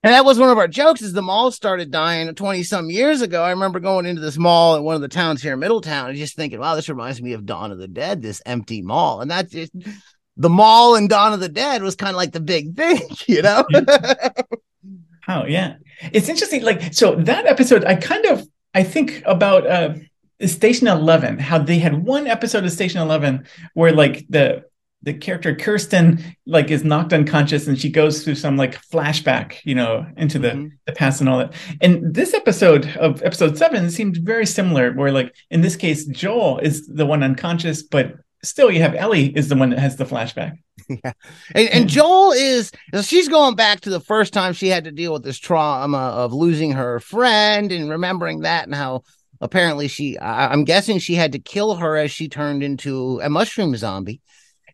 And 0.03 0.13
that 0.13 0.25
was 0.25 0.37
one 0.37 0.49
of 0.49 0.57
our 0.57 0.67
jokes 0.67 1.01
is 1.01 1.13
the 1.13 1.21
mall 1.21 1.49
started 1.49 1.89
dying 1.89 2.33
20 2.33 2.63
some 2.63 2.89
years 2.89 3.21
ago. 3.21 3.41
I 3.41 3.51
remember 3.51 3.79
going 3.79 4.05
into 4.05 4.21
this 4.21 4.37
mall 4.37 4.75
in 4.75 4.83
one 4.83 4.95
of 4.95 5.01
the 5.01 5.07
towns 5.07 5.41
here 5.41 5.53
in 5.53 5.59
Middletown 5.59 6.09
and 6.09 6.17
just 6.17 6.35
thinking, 6.35 6.59
wow, 6.59 6.75
this 6.75 6.89
reminds 6.89 7.21
me 7.21 7.31
of 7.31 7.45
Dawn 7.45 7.71
of 7.71 7.77
the 7.77 7.87
Dead, 7.87 8.21
this 8.21 8.41
empty 8.45 8.81
mall. 8.81 9.21
And 9.21 9.31
that's 9.31 9.53
just 9.53 9.71
the 10.35 10.49
mall 10.49 10.95
and 10.95 11.07
Dawn 11.07 11.31
of 11.31 11.39
the 11.39 11.47
Dead 11.47 11.81
was 11.81 11.95
kind 11.95 12.09
of 12.09 12.17
like 12.17 12.33
the 12.33 12.41
big 12.41 12.75
thing, 12.75 12.99
you 13.27 13.41
know? 13.41 13.63
oh, 15.29 15.45
yeah. 15.45 15.75
It's 16.11 16.27
interesting. 16.27 16.63
Like, 16.63 16.93
so 16.93 17.15
that 17.15 17.45
episode, 17.45 17.85
I 17.85 17.95
kind 17.95 18.25
of, 18.25 18.45
I 18.73 18.83
think 18.83 19.23
about 19.25 19.65
uh, 19.65 19.93
Station 20.45 20.87
11, 20.87 21.39
how 21.39 21.59
they 21.59 21.79
had 21.79 22.03
one 22.03 22.27
episode 22.27 22.65
of 22.65 22.73
Station 22.73 22.99
11 22.99 23.45
where 23.73 23.93
like 23.93 24.25
the, 24.27 24.65
the 25.03 25.13
character 25.13 25.53
Kirsten 25.53 26.23
like 26.47 26.71
is 26.71 26.83
knocked 26.83 27.13
unconscious 27.13 27.67
and 27.67 27.79
she 27.79 27.89
goes 27.89 28.23
through 28.23 28.35
some 28.35 28.57
like 28.57 28.81
flashback, 28.87 29.57
you 29.63 29.75
know, 29.75 30.05
into 30.17 30.39
the 30.39 30.49
mm-hmm. 30.49 30.67
the 30.85 30.93
past 30.93 31.19
and 31.19 31.29
all 31.29 31.39
that. 31.39 31.53
And 31.81 32.13
this 32.13 32.33
episode 32.33 32.87
of 32.97 33.21
episode 33.21 33.57
seven 33.57 33.91
seemed 33.91 34.17
very 34.17 34.45
similar, 34.45 34.93
where 34.93 35.11
like 35.11 35.35
in 35.51 35.61
this 35.61 35.75
case, 35.75 36.05
Joel 36.05 36.59
is 36.59 36.87
the 36.87 37.05
one 37.05 37.21
unconscious, 37.21 37.83
but 37.83 38.15
still 38.43 38.71
you 38.71 38.81
have 38.81 38.95
Ellie 38.95 39.35
is 39.37 39.49
the 39.49 39.55
one 39.55 39.69
that 39.71 39.79
has 39.79 39.97
the 39.97 40.05
flashback. 40.05 40.57
Yeah. 40.89 41.13
And, 41.55 41.69
and 41.69 41.89
Joel 41.89 42.33
is 42.33 42.71
she's 43.03 43.29
going 43.29 43.55
back 43.55 43.81
to 43.81 43.89
the 43.89 44.01
first 44.01 44.33
time 44.33 44.51
she 44.51 44.67
had 44.67 44.83
to 44.83 44.91
deal 44.91 45.13
with 45.13 45.23
this 45.23 45.39
trauma 45.39 45.97
of 45.97 46.33
losing 46.33 46.73
her 46.73 46.99
friend 46.99 47.71
and 47.71 47.89
remembering 47.89 48.41
that 48.41 48.65
and 48.65 48.75
how 48.75 49.03
apparently 49.39 49.87
she 49.87 50.17
I, 50.17 50.51
I'm 50.51 50.65
guessing 50.65 50.99
she 50.99 51.15
had 51.15 51.31
to 51.33 51.39
kill 51.39 51.75
her 51.75 51.95
as 51.95 52.11
she 52.11 52.27
turned 52.27 52.63
into 52.63 53.21
a 53.23 53.29
mushroom 53.29 53.77
zombie. 53.77 54.19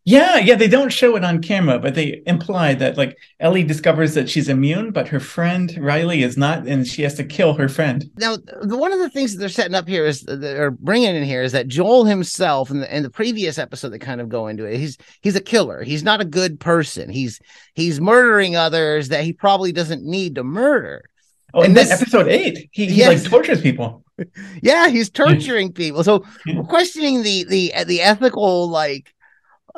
Yeah, 0.10 0.38
yeah, 0.38 0.56
they 0.56 0.68
don't 0.68 0.90
show 0.90 1.16
it 1.18 1.24
on 1.24 1.40
camera, 1.40 1.78
but 1.78 1.94
they 1.94 2.24
imply 2.26 2.74
that 2.74 2.98
like 2.98 3.16
Ellie 3.40 3.64
discovers 3.64 4.16
that 4.16 4.28
she's 4.28 4.50
immune, 4.50 4.90
but 4.90 5.08
her 5.10 5.20
friend 5.20 5.78
Riley 5.80 6.24
is 6.24 6.36
not, 6.36 6.68
and 6.68 6.88
she 6.88 7.04
has 7.04 7.14
to 7.16 7.24
kill 7.24 7.54
her 7.54 7.70
friend. 7.70 8.10
Now, 8.18 8.38
one 8.64 8.92
of 8.92 8.98
the 8.98 9.12
things 9.12 9.34
that 9.34 9.40
they're 9.40 9.50
setting 9.50 9.76
up 9.76 9.88
here 9.88 10.08
is 10.08 10.24
they're 10.24 10.72
bringing 10.72 11.16
in 11.16 11.22
here 11.22 11.44
is 11.44 11.52
that 11.52 11.68
Joel 11.68 12.06
himself, 12.06 12.72
in 12.72 12.80
the, 12.80 12.96
in 12.96 13.04
the 13.04 13.12
previous 13.12 13.60
episode, 13.60 13.90
they 13.90 14.00
kind 14.00 14.20
of 14.20 14.30
go 14.30 14.48
into 14.48 14.66
it. 14.66 14.80
He's 14.80 14.98
he's 15.22 15.36
a 15.36 15.42
killer. 15.42 15.84
He's 15.84 16.02
not 16.02 16.22
a 16.22 16.26
good 16.26 16.60
person. 16.60 17.12
He's 17.12 17.40
he's 17.76 18.02
murdering 18.02 18.56
others 18.56 19.10
that 19.10 19.24
he 19.24 19.32
probably 19.32 19.72
doesn't 19.72 20.04
need 20.04 20.34
to 20.36 20.44
murder. 20.44 21.08
Oh, 21.54 21.62
and 21.62 21.78
this 21.78 21.92
episode 21.92 22.28
eight, 22.28 22.68
he, 22.72 22.88
he 22.88 22.94
yes. 22.96 23.22
like 23.22 23.32
tortures 23.32 23.62
people. 23.62 24.04
yeah, 24.64 24.88
he's 24.88 25.12
torturing 25.12 25.72
people. 25.84 26.04
So 26.04 26.26
questioning 26.68 27.22
the 27.22 27.44
the 27.44 27.74
the 27.86 28.02
ethical 28.02 28.68
like 28.70 29.14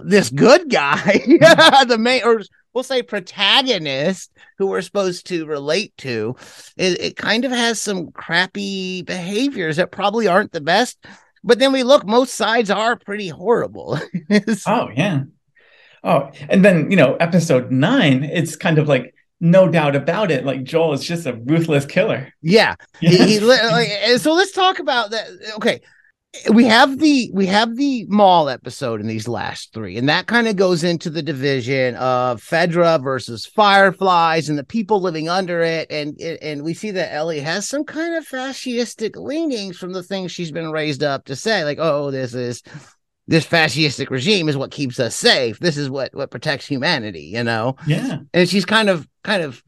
this 0.03 0.29
good 0.29 0.69
guy, 0.69 0.97
mm-hmm. 1.25 1.87
the 1.87 1.97
main 1.97 2.23
or 2.23 2.41
we'll 2.73 2.83
say 2.83 3.01
protagonist 3.01 4.31
who 4.57 4.67
we're 4.67 4.81
supposed 4.81 5.27
to 5.27 5.45
relate 5.45 5.95
to, 5.97 6.35
it, 6.77 7.01
it 7.01 7.15
kind 7.17 7.45
of 7.45 7.51
has 7.51 7.81
some 7.81 8.11
crappy 8.11 9.01
behaviors 9.01 9.77
that 9.77 9.91
probably 9.91 10.27
aren't 10.27 10.51
the 10.51 10.61
best. 10.61 10.97
But 11.43 11.59
then 11.59 11.73
we 11.73 11.83
look, 11.83 12.05
most 12.05 12.35
sides 12.35 12.69
are 12.69 12.95
pretty 12.95 13.29
horrible. 13.29 13.99
oh 14.67 14.89
yeah. 14.95 15.23
Oh, 16.03 16.31
and 16.49 16.63
then 16.63 16.89
you 16.89 16.97
know, 16.97 17.15
episode 17.15 17.71
nine, 17.71 18.23
it's 18.23 18.55
kind 18.55 18.77
of 18.77 18.87
like 18.87 19.13
no 19.39 19.67
doubt 19.67 19.95
about 19.95 20.31
it. 20.31 20.45
Like 20.45 20.63
Joel 20.63 20.93
is 20.93 21.03
just 21.03 21.25
a 21.25 21.33
ruthless 21.33 21.85
killer. 21.85 22.31
Yeah, 22.41 22.75
yeah. 23.01 23.09
He, 23.09 23.25
he, 23.25 23.39
like, 23.39 23.89
so 24.19 24.33
let's 24.33 24.51
talk 24.51 24.79
about 24.79 25.11
that. 25.11 25.27
Okay, 25.55 25.81
we 26.53 26.65
have 26.65 26.99
the 26.99 27.29
we 27.33 27.45
have 27.45 27.75
the 27.75 28.05
mall 28.07 28.47
episode 28.47 29.01
in 29.01 29.07
these 29.07 29.27
last 29.27 29.73
three, 29.73 29.97
and 29.97 30.07
that 30.07 30.27
kind 30.27 30.47
of 30.47 30.55
goes 30.55 30.83
into 30.83 31.09
the 31.09 31.21
division 31.21 31.95
of 31.95 32.41
Fedra 32.41 33.03
versus 33.03 33.45
Fireflies 33.45 34.47
and 34.47 34.57
the 34.57 34.63
people 34.63 35.01
living 35.01 35.27
under 35.27 35.61
it, 35.61 35.91
and 35.91 36.19
and 36.21 36.63
we 36.63 36.73
see 36.73 36.91
that 36.91 37.13
Ellie 37.13 37.41
has 37.41 37.67
some 37.67 37.83
kind 37.83 38.15
of 38.15 38.25
fascistic 38.25 39.17
leanings 39.17 39.77
from 39.77 39.91
the 39.91 40.03
things 40.03 40.31
she's 40.31 40.51
been 40.51 40.71
raised 40.71 41.03
up 41.03 41.25
to 41.25 41.35
say, 41.35 41.65
like, 41.65 41.79
oh, 41.81 42.11
this 42.11 42.33
is 42.33 42.63
this 43.27 43.45
fascistic 43.45 44.09
regime 44.09 44.47
is 44.47 44.55
what 44.55 44.71
keeps 44.71 44.99
us 45.01 45.15
safe. 45.15 45.59
This 45.59 45.75
is 45.75 45.89
what 45.89 46.13
what 46.15 46.31
protects 46.31 46.65
humanity, 46.65 47.31
you 47.33 47.43
know. 47.43 47.75
Yeah, 47.85 48.19
and 48.33 48.47
she's 48.47 48.65
kind 48.65 48.89
of 48.89 49.05
kind 49.23 49.43
of 49.43 49.61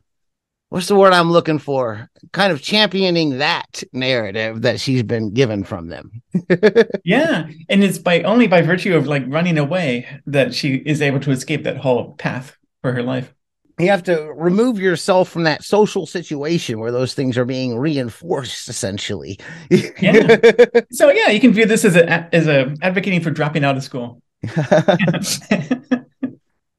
what's 0.74 0.88
the 0.88 0.96
word 0.96 1.14
I'm 1.14 1.30
looking 1.30 1.60
for? 1.60 2.10
Kind 2.32 2.52
of 2.52 2.60
championing 2.60 3.38
that 3.38 3.84
narrative 3.94 4.64
that 4.64 4.80
she's 4.80 5.04
been 5.04 5.32
given 5.32 5.64
from 5.64 5.90
them. 5.90 6.24
yeah, 7.06 7.48
and 7.70 7.84
it's 7.84 8.00
by 8.00 8.24
only 8.24 8.48
by 8.48 8.64
virtue 8.64 8.98
of 8.98 9.06
like 9.06 9.24
running 9.28 9.60
away 9.60 10.08
that 10.26 10.56
she 10.56 10.78
is 10.78 11.00
able 11.00 11.20
to 11.20 11.30
escape 11.30 11.64
that 11.66 11.78
whole 11.78 12.14
path 12.16 12.58
for 12.82 12.92
her 12.92 13.04
life. 13.04 13.32
You 13.78 13.90
have 13.90 14.02
to 14.04 14.34
remove 14.36 14.80
yourself 14.80 15.30
from 15.30 15.44
that 15.44 15.64
social 15.64 16.08
situation 16.08 16.80
where 16.80 16.92
those 16.92 17.14
things 17.14 17.38
are 17.38 17.46
being 17.46 17.78
reinforced, 17.78 18.68
essentially. 18.68 19.40
yeah. 19.70 20.38
So 20.92 21.12
yeah, 21.12 21.30
you 21.30 21.40
can 21.40 21.54
view 21.54 21.68
this 21.68 21.86
as 21.86 21.96
a 21.96 22.36
as 22.36 22.48
a 22.48 22.76
advocating 22.82 23.22
for 23.22 23.30
dropping 23.30 23.64
out 23.64 23.78
of 23.78 23.84
school. 23.84 24.24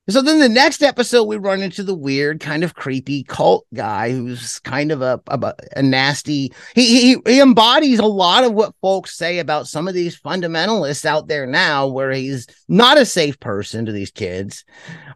So 0.06 0.20
then 0.20 0.38
the 0.38 0.50
next 0.50 0.82
episode, 0.82 1.24
we 1.24 1.38
run 1.38 1.62
into 1.62 1.82
the 1.82 1.94
weird, 1.94 2.38
kind 2.38 2.62
of 2.62 2.74
creepy 2.74 3.22
cult 3.22 3.66
guy 3.72 4.10
who's 4.10 4.58
kind 4.58 4.92
of 4.92 5.00
a, 5.00 5.18
a, 5.28 5.54
a 5.76 5.82
nasty. 5.82 6.52
He, 6.74 7.14
he 7.14 7.16
he 7.26 7.40
embodies 7.40 8.00
a 8.00 8.06
lot 8.06 8.44
of 8.44 8.52
what 8.52 8.74
folks 8.82 9.16
say 9.16 9.38
about 9.38 9.66
some 9.66 9.88
of 9.88 9.94
these 9.94 10.20
fundamentalists 10.20 11.06
out 11.06 11.28
there 11.28 11.46
now, 11.46 11.86
where 11.86 12.10
he's 12.10 12.46
not 12.68 12.98
a 12.98 13.06
safe 13.06 13.40
person 13.40 13.86
to 13.86 13.92
these 13.92 14.10
kids, 14.10 14.66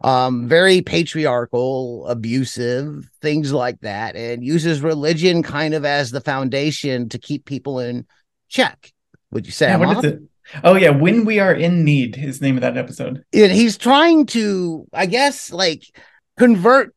um, 0.03 0.47
very 0.47 0.81
patriarchal, 0.81 2.07
abusive, 2.07 3.07
things 3.21 3.53
like 3.53 3.79
that, 3.81 4.15
and 4.15 4.43
uses 4.43 4.81
religion 4.81 5.43
kind 5.43 5.75
of 5.75 5.85
as 5.85 6.09
the 6.09 6.21
foundation 6.21 7.09
to 7.09 7.19
keep 7.19 7.45
people 7.45 7.79
in 7.79 8.07
check. 8.47 8.91
Would 9.31 9.45
you 9.45 9.51
say? 9.51 9.67
Yeah, 9.67 9.77
what 9.77 10.03
it? 10.03 10.21
Oh 10.63 10.75
yeah, 10.75 10.89
when 10.89 11.25
we 11.25 11.39
are 11.39 11.53
in 11.53 11.83
need 11.83 12.17
is 12.17 12.39
the 12.39 12.45
name 12.45 12.57
of 12.57 12.61
that 12.61 12.77
episode. 12.77 13.23
And 13.33 13.51
he's 13.51 13.77
trying 13.77 14.25
to, 14.27 14.87
I 14.93 15.05
guess, 15.05 15.51
like 15.51 15.83
convert 16.37 16.93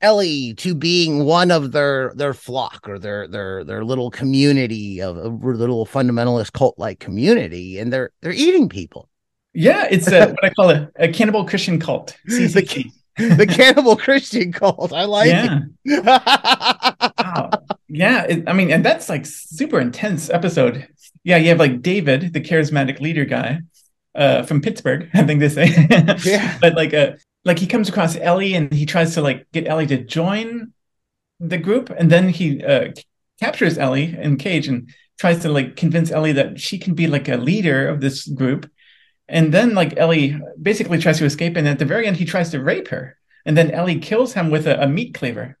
Ellie 0.00 0.54
to 0.54 0.74
being 0.74 1.24
one 1.24 1.50
of 1.50 1.72
their 1.72 2.12
their 2.14 2.34
flock 2.34 2.88
or 2.88 2.98
their 2.98 3.28
their 3.28 3.64
their 3.64 3.84
little 3.84 4.10
community 4.10 5.00
of 5.00 5.16
a 5.16 5.28
little 5.28 5.86
fundamentalist 5.86 6.52
cult 6.52 6.78
like 6.78 6.98
community, 7.00 7.78
and 7.78 7.92
they're 7.92 8.10
they're 8.22 8.32
eating 8.32 8.68
people. 8.68 9.08
Yeah, 9.52 9.88
it's 9.90 10.10
a, 10.10 10.28
what 10.28 10.44
I 10.44 10.50
call 10.50 10.70
a, 10.70 10.90
a 10.96 11.08
cannibal 11.08 11.44
Christian 11.44 11.80
cult. 11.80 12.16
the, 12.24 12.90
the 13.16 13.46
cannibal 13.46 13.96
Christian 13.96 14.52
cult. 14.52 14.92
I 14.92 15.04
like 15.04 15.28
yeah. 15.28 15.60
it. 15.84 17.09
Yeah, 17.92 18.24
it, 18.24 18.48
I 18.48 18.52
mean, 18.52 18.70
and 18.70 18.84
that's 18.84 19.08
like 19.08 19.26
super 19.26 19.80
intense 19.80 20.30
episode 20.30 20.86
yeah, 21.24 21.36
you 21.36 21.48
have 21.50 21.58
like 21.58 21.82
David, 21.82 22.32
the 22.32 22.40
charismatic 22.40 23.00
leader 23.00 23.24
guy 23.24 23.60
uh, 24.14 24.42
from 24.42 24.60
Pittsburgh, 24.60 25.08
I 25.14 25.24
think 25.24 25.40
they 25.40 25.48
say. 25.48 25.86
yeah. 26.24 26.58
But 26.60 26.74
like, 26.74 26.94
uh, 26.94 27.12
like 27.44 27.58
he 27.58 27.66
comes 27.66 27.88
across 27.88 28.16
Ellie 28.16 28.54
and 28.54 28.72
he 28.72 28.86
tries 28.86 29.14
to 29.14 29.22
like 29.22 29.46
get 29.52 29.66
Ellie 29.66 29.86
to 29.88 30.02
join 30.02 30.72
the 31.38 31.58
group, 31.58 31.90
and 31.90 32.10
then 32.10 32.28
he 32.28 32.62
uh, 32.62 32.88
captures 33.40 33.78
Ellie 33.78 34.16
in 34.18 34.36
cage 34.36 34.68
and 34.68 34.90
tries 35.18 35.40
to 35.40 35.48
like 35.48 35.76
convince 35.76 36.10
Ellie 36.10 36.32
that 36.32 36.60
she 36.60 36.78
can 36.78 36.94
be 36.94 37.06
like 37.06 37.28
a 37.28 37.36
leader 37.36 37.88
of 37.88 38.00
this 38.00 38.26
group. 38.26 38.70
And 39.28 39.54
then 39.54 39.74
like 39.74 39.96
Ellie 39.96 40.38
basically 40.60 40.98
tries 40.98 41.18
to 41.18 41.24
escape, 41.24 41.56
and 41.56 41.68
at 41.68 41.78
the 41.78 41.84
very 41.84 42.06
end 42.06 42.16
he 42.16 42.24
tries 42.24 42.50
to 42.50 42.62
rape 42.62 42.88
her, 42.88 43.16
and 43.46 43.56
then 43.56 43.70
Ellie 43.70 44.00
kills 44.00 44.34
him 44.34 44.50
with 44.50 44.66
a, 44.66 44.82
a 44.82 44.88
meat 44.88 45.14
cleaver. 45.14 45.56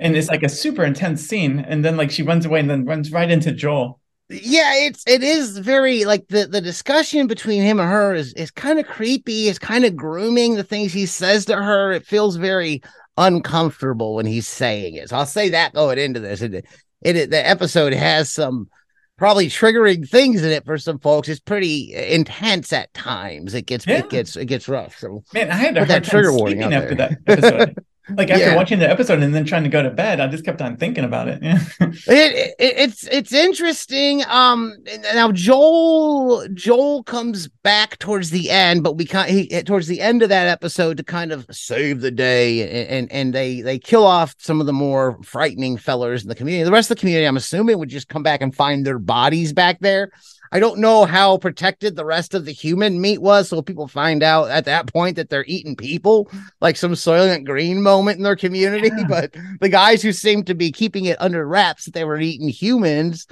And 0.00 0.16
it's 0.16 0.28
like 0.28 0.42
a 0.42 0.48
super 0.48 0.84
intense 0.84 1.22
scene, 1.22 1.60
and 1.60 1.84
then 1.84 1.96
like 1.96 2.10
she 2.10 2.22
runs 2.22 2.46
away 2.46 2.60
and 2.60 2.70
then 2.70 2.84
runs 2.84 3.12
right 3.12 3.30
into 3.30 3.52
Joel. 3.52 4.00
Yeah 4.30 4.72
it's 4.76 5.02
it 5.08 5.24
is 5.24 5.58
very 5.58 6.04
like 6.04 6.28
the 6.28 6.46
the 6.46 6.60
discussion 6.60 7.26
between 7.26 7.62
him 7.62 7.80
and 7.80 7.90
her 7.90 8.14
is 8.14 8.32
is 8.34 8.52
kind 8.52 8.78
of 8.78 8.86
creepy 8.86 9.48
it's 9.48 9.58
kind 9.58 9.84
of 9.84 9.96
grooming 9.96 10.54
the 10.54 10.62
things 10.62 10.92
he 10.92 11.06
says 11.06 11.46
to 11.46 11.56
her 11.56 11.90
it 11.90 12.06
feels 12.06 12.36
very 12.36 12.80
uncomfortable 13.16 14.14
when 14.14 14.26
he's 14.26 14.46
saying 14.46 14.94
it. 14.94 15.08
So 15.08 15.16
i'll 15.16 15.26
say 15.26 15.48
that 15.48 15.74
going 15.74 15.98
into 15.98 16.20
this 16.20 16.42
it, 16.42 16.54
it, 16.54 16.66
it 17.02 17.30
the 17.30 17.44
episode 17.44 17.92
has 17.92 18.32
some 18.32 18.68
probably 19.16 19.48
triggering 19.48 20.08
things 20.08 20.42
in 20.42 20.50
it 20.50 20.64
for 20.64 20.78
some 20.78 20.98
folks. 20.98 21.28
It's 21.28 21.40
pretty 21.40 21.92
uh, 21.94 22.00
intense 22.00 22.72
at 22.72 22.94
times. 22.94 23.52
It 23.52 23.66
gets 23.66 23.84
yeah. 23.84 23.98
it 23.98 24.10
gets 24.10 24.36
it 24.36 24.46
gets 24.46 24.68
rough 24.68 24.96
so 24.96 25.24
man 25.34 25.50
i 25.50 25.56
had 25.56 25.76
a 25.76 25.80
hard 25.80 25.88
that 25.90 26.04
trigger 26.04 26.32
warning 26.32 26.62
after 26.62 26.94
that 26.94 27.18
episode 27.26 27.84
like 28.16 28.30
after 28.30 28.46
yeah. 28.46 28.56
watching 28.56 28.78
the 28.78 28.90
episode 28.90 29.22
and 29.22 29.34
then 29.34 29.44
trying 29.44 29.62
to 29.62 29.68
go 29.68 29.82
to 29.82 29.90
bed, 29.90 30.20
I 30.20 30.26
just 30.26 30.44
kept 30.44 30.60
on 30.60 30.76
thinking 30.76 31.04
about 31.04 31.28
it. 31.28 31.42
Yeah. 31.42 31.58
it, 31.80 32.54
it, 32.58 32.74
it's 32.78 33.06
it's 33.08 33.32
interesting. 33.32 34.24
Um, 34.28 34.74
now 35.14 35.30
Joel 35.32 36.48
Joel 36.54 37.02
comes 37.04 37.48
back 37.62 37.98
towards 37.98 38.30
the 38.30 38.50
end, 38.50 38.82
but 38.82 38.96
we 38.96 39.04
kind 39.04 39.30
he 39.30 39.62
towards 39.62 39.86
the 39.86 40.00
end 40.00 40.22
of 40.22 40.28
that 40.28 40.48
episode 40.48 40.96
to 40.96 41.04
kind 41.04 41.32
of 41.32 41.46
save 41.50 42.00
the 42.00 42.10
day, 42.10 42.62
and, 42.62 42.88
and 42.88 43.12
and 43.12 43.34
they 43.34 43.60
they 43.60 43.78
kill 43.78 44.06
off 44.06 44.34
some 44.38 44.60
of 44.60 44.66
the 44.66 44.72
more 44.72 45.18
frightening 45.22 45.76
fellers 45.76 46.22
in 46.22 46.28
the 46.28 46.34
community. 46.34 46.64
The 46.64 46.72
rest 46.72 46.90
of 46.90 46.96
the 46.96 47.00
community, 47.00 47.26
I'm 47.26 47.36
assuming, 47.36 47.78
would 47.78 47.88
just 47.88 48.08
come 48.08 48.22
back 48.22 48.40
and 48.40 48.54
find 48.54 48.84
their 48.84 48.98
bodies 48.98 49.52
back 49.52 49.78
there. 49.80 50.10
I 50.52 50.58
don't 50.58 50.80
know 50.80 51.04
how 51.04 51.38
protected 51.38 51.94
the 51.94 52.04
rest 52.04 52.34
of 52.34 52.44
the 52.44 52.52
human 52.52 53.00
meat 53.00 53.22
was. 53.22 53.48
So 53.48 53.62
people 53.62 53.86
find 53.86 54.22
out 54.22 54.50
at 54.50 54.64
that 54.64 54.92
point 54.92 55.16
that 55.16 55.30
they're 55.30 55.44
eating 55.46 55.76
people, 55.76 56.30
like 56.60 56.76
some 56.76 56.92
Soylent 56.92 57.46
Green 57.46 57.82
moment 57.82 58.18
in 58.18 58.24
their 58.24 58.36
community. 58.36 58.88
Yeah. 58.88 59.06
But 59.08 59.36
the 59.60 59.68
guys 59.68 60.02
who 60.02 60.12
seem 60.12 60.42
to 60.44 60.54
be 60.54 60.72
keeping 60.72 61.04
it 61.04 61.20
under 61.20 61.46
wraps 61.46 61.84
that 61.84 61.94
they 61.94 62.04
were 62.04 62.18
eating 62.18 62.48
humans 62.48 63.26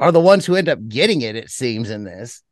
are 0.00 0.12
the 0.12 0.20
ones 0.20 0.46
who 0.46 0.56
end 0.56 0.68
up 0.68 0.86
getting 0.88 1.22
it, 1.22 1.36
it 1.36 1.50
seems, 1.50 1.90
in 1.90 2.04
this. 2.04 2.42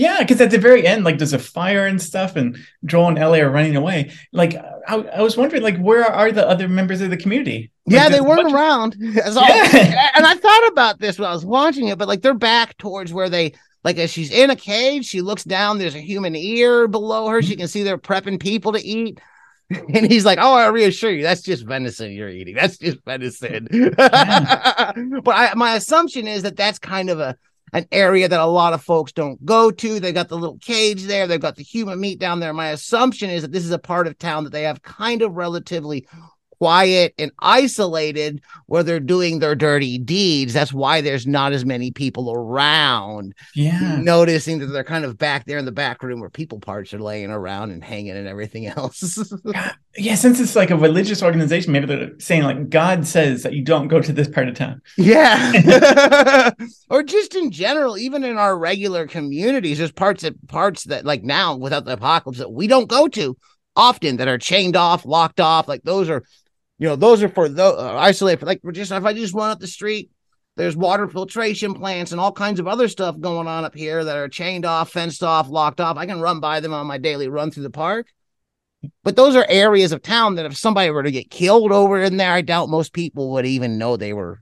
Yeah, 0.00 0.20
because 0.20 0.40
at 0.40 0.50
the 0.50 0.56
very 0.56 0.86
end, 0.86 1.04
like 1.04 1.18
there's 1.18 1.34
a 1.34 1.38
fire 1.38 1.86
and 1.86 2.00
stuff, 2.00 2.34
and 2.34 2.56
Joel 2.86 3.08
and 3.08 3.18
Ellie 3.18 3.42
are 3.42 3.50
running 3.50 3.76
away. 3.76 4.10
Like 4.32 4.54
I, 4.56 4.94
I 4.94 5.20
was 5.20 5.36
wondering, 5.36 5.62
like 5.62 5.76
where 5.76 6.04
are 6.04 6.32
the 6.32 6.48
other 6.48 6.68
members 6.68 7.02
of 7.02 7.10
the 7.10 7.18
community? 7.18 7.70
Like, 7.84 7.94
yeah, 7.94 8.08
they 8.08 8.22
weren't 8.22 8.50
around. 8.50 8.94
Of... 9.00 9.36
yeah. 9.36 10.10
and 10.16 10.24
I 10.24 10.34
thought 10.36 10.68
about 10.68 11.00
this 11.00 11.18
when 11.18 11.28
I 11.28 11.34
was 11.34 11.44
watching 11.44 11.88
it, 11.88 11.98
but 11.98 12.08
like 12.08 12.22
they're 12.22 12.32
back 12.32 12.78
towards 12.78 13.12
where 13.12 13.28
they 13.28 13.52
like 13.84 13.98
as 13.98 14.10
she's 14.10 14.30
in 14.30 14.48
a 14.48 14.56
cage, 14.56 15.04
she 15.04 15.20
looks 15.20 15.44
down. 15.44 15.76
There's 15.76 15.94
a 15.94 16.00
human 16.00 16.34
ear 16.34 16.88
below 16.88 17.28
her. 17.28 17.42
She 17.42 17.54
can 17.54 17.68
see 17.68 17.82
they're 17.82 17.98
prepping 17.98 18.40
people 18.40 18.72
to 18.72 18.82
eat. 18.82 19.20
And 19.94 20.10
he's 20.10 20.24
like, 20.24 20.40
"Oh, 20.42 20.54
I 20.54 20.66
reassure 20.66 21.12
you, 21.12 21.22
that's 21.22 21.42
just 21.42 21.64
venison 21.64 22.10
you're 22.10 22.28
eating. 22.28 22.56
That's 22.56 22.76
just 22.76 22.98
venison." 23.04 23.68
Yeah. 23.70 23.92
but 25.22 25.30
I, 25.32 25.52
my 25.54 25.76
assumption 25.76 26.26
is 26.26 26.42
that 26.42 26.56
that's 26.56 26.80
kind 26.80 27.08
of 27.08 27.20
a 27.20 27.36
an 27.72 27.86
area 27.92 28.28
that 28.28 28.40
a 28.40 28.46
lot 28.46 28.72
of 28.72 28.82
folks 28.82 29.12
don't 29.12 29.44
go 29.44 29.70
to. 29.70 30.00
They 30.00 30.12
got 30.12 30.28
the 30.28 30.38
little 30.38 30.58
cage 30.58 31.04
there. 31.04 31.26
They've 31.26 31.40
got 31.40 31.56
the 31.56 31.62
human 31.62 32.00
meat 32.00 32.18
down 32.18 32.40
there. 32.40 32.52
My 32.52 32.68
assumption 32.68 33.30
is 33.30 33.42
that 33.42 33.52
this 33.52 33.64
is 33.64 33.70
a 33.70 33.78
part 33.78 34.06
of 34.06 34.18
town 34.18 34.44
that 34.44 34.50
they 34.50 34.62
have 34.62 34.82
kind 34.82 35.22
of 35.22 35.36
relatively 35.36 36.06
quiet 36.60 37.14
and 37.18 37.32
isolated 37.38 38.42
where 38.66 38.82
they're 38.82 39.00
doing 39.00 39.38
their 39.38 39.54
dirty 39.54 39.96
deeds. 39.96 40.52
That's 40.52 40.74
why 40.74 41.00
there's 41.00 41.26
not 41.26 41.54
as 41.54 41.64
many 41.64 41.90
people 41.90 42.30
around. 42.30 43.34
Yeah. 43.54 43.96
Noticing 44.02 44.58
that 44.58 44.66
they're 44.66 44.84
kind 44.84 45.06
of 45.06 45.16
back 45.16 45.46
there 45.46 45.56
in 45.56 45.64
the 45.64 45.72
back 45.72 46.02
room 46.02 46.20
where 46.20 46.28
people 46.28 46.60
parts 46.60 46.92
are 46.92 46.98
laying 46.98 47.30
around 47.30 47.70
and 47.70 47.82
hanging 47.82 48.14
and 48.14 48.28
everything 48.28 48.66
else. 48.66 49.32
yeah, 49.96 50.14
since 50.14 50.38
it's 50.38 50.54
like 50.54 50.70
a 50.70 50.76
religious 50.76 51.22
organization, 51.22 51.72
maybe 51.72 51.86
they're 51.86 52.10
saying 52.18 52.42
like 52.42 52.68
God 52.68 53.06
says 53.06 53.42
that 53.42 53.54
you 53.54 53.64
don't 53.64 53.88
go 53.88 54.02
to 54.02 54.12
this 54.12 54.28
part 54.28 54.48
of 54.48 54.54
town. 54.54 54.82
Yeah. 54.98 56.50
or 56.90 57.02
just 57.02 57.34
in 57.34 57.52
general, 57.52 57.96
even 57.96 58.22
in 58.22 58.36
our 58.36 58.56
regular 58.56 59.06
communities, 59.06 59.78
there's 59.78 59.92
parts 59.92 60.24
that 60.24 60.46
parts 60.46 60.84
that 60.84 61.06
like 61.06 61.22
now 61.22 61.56
without 61.56 61.86
the 61.86 61.94
apocalypse 61.94 62.38
that 62.38 62.52
we 62.52 62.66
don't 62.66 62.88
go 62.88 63.08
to 63.08 63.34
often 63.76 64.16
that 64.18 64.28
are 64.28 64.38
chained 64.38 64.76
off, 64.76 65.06
locked 65.06 65.40
off. 65.40 65.68
Like 65.68 65.82
those 65.82 66.08
are 66.10 66.24
you 66.80 66.88
know, 66.88 66.96
those 66.96 67.22
are 67.22 67.28
for 67.28 67.46
the 67.48 67.62
uh, 67.62 67.94
isolated. 67.98 68.44
Like, 68.46 68.62
just 68.72 68.90
if 68.90 69.04
I 69.04 69.12
just 69.12 69.34
run 69.34 69.50
up 69.50 69.60
the 69.60 69.66
street, 69.66 70.10
there's 70.56 70.74
water 70.74 71.06
filtration 71.06 71.74
plants 71.74 72.10
and 72.10 72.20
all 72.20 72.32
kinds 72.32 72.58
of 72.58 72.66
other 72.66 72.88
stuff 72.88 73.20
going 73.20 73.46
on 73.46 73.66
up 73.66 73.74
here 73.74 74.02
that 74.02 74.16
are 74.16 74.28
chained 74.28 74.64
off, 74.64 74.90
fenced 74.90 75.22
off, 75.22 75.50
locked 75.50 75.80
off. 75.80 75.98
I 75.98 76.06
can 76.06 76.22
run 76.22 76.40
by 76.40 76.60
them 76.60 76.72
on 76.72 76.86
my 76.86 76.96
daily 76.96 77.28
run 77.28 77.50
through 77.50 77.64
the 77.64 77.70
park. 77.70 78.06
But 79.04 79.14
those 79.14 79.36
are 79.36 79.44
areas 79.46 79.92
of 79.92 80.00
town 80.00 80.36
that 80.36 80.46
if 80.46 80.56
somebody 80.56 80.90
were 80.90 81.02
to 81.02 81.10
get 81.10 81.30
killed 81.30 81.70
over 81.70 82.00
in 82.00 82.16
there, 82.16 82.32
I 82.32 82.40
doubt 82.40 82.70
most 82.70 82.94
people 82.94 83.32
would 83.32 83.44
even 83.44 83.76
know 83.76 83.98
they 83.98 84.14
were 84.14 84.40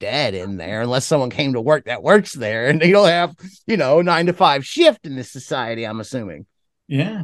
dead 0.00 0.34
in 0.34 0.56
there 0.56 0.82
unless 0.82 1.06
someone 1.06 1.30
came 1.30 1.52
to 1.52 1.60
work 1.60 1.84
that 1.84 2.02
works 2.02 2.32
there 2.32 2.66
and 2.66 2.80
they 2.80 2.90
don't 2.90 3.06
have, 3.06 3.36
you 3.68 3.76
know, 3.76 4.02
nine 4.02 4.26
to 4.26 4.32
five 4.32 4.66
shift 4.66 5.06
in 5.06 5.14
this 5.14 5.30
society, 5.30 5.84
I'm 5.84 6.00
assuming. 6.00 6.46
Yeah. 6.88 7.22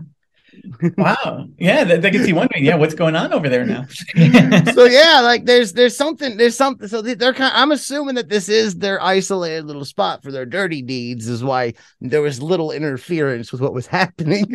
Wow. 0.96 1.48
Yeah, 1.58 1.84
that, 1.84 2.02
that 2.02 2.10
gets 2.10 2.26
you 2.28 2.34
wondering. 2.34 2.64
Yeah, 2.64 2.76
what's 2.76 2.94
going 2.94 3.16
on 3.16 3.32
over 3.32 3.48
there 3.48 3.64
now? 3.64 3.86
so 4.72 4.84
yeah, 4.84 5.20
like 5.22 5.44
there's 5.44 5.72
there's 5.72 5.96
something 5.96 6.36
there's 6.36 6.56
something. 6.56 6.88
So 6.88 7.02
they're 7.02 7.34
kind. 7.34 7.54
Of, 7.54 7.60
I'm 7.60 7.72
assuming 7.72 8.14
that 8.16 8.28
this 8.28 8.48
is 8.48 8.76
their 8.76 9.02
isolated 9.02 9.66
little 9.66 9.84
spot 9.84 10.22
for 10.22 10.32
their 10.32 10.46
dirty 10.46 10.82
deeds. 10.82 11.28
Is 11.28 11.44
why 11.44 11.74
there 12.00 12.22
was 12.22 12.42
little 12.42 12.72
interference 12.72 13.52
with 13.52 13.60
what 13.60 13.74
was 13.74 13.86
happening. 13.96 14.46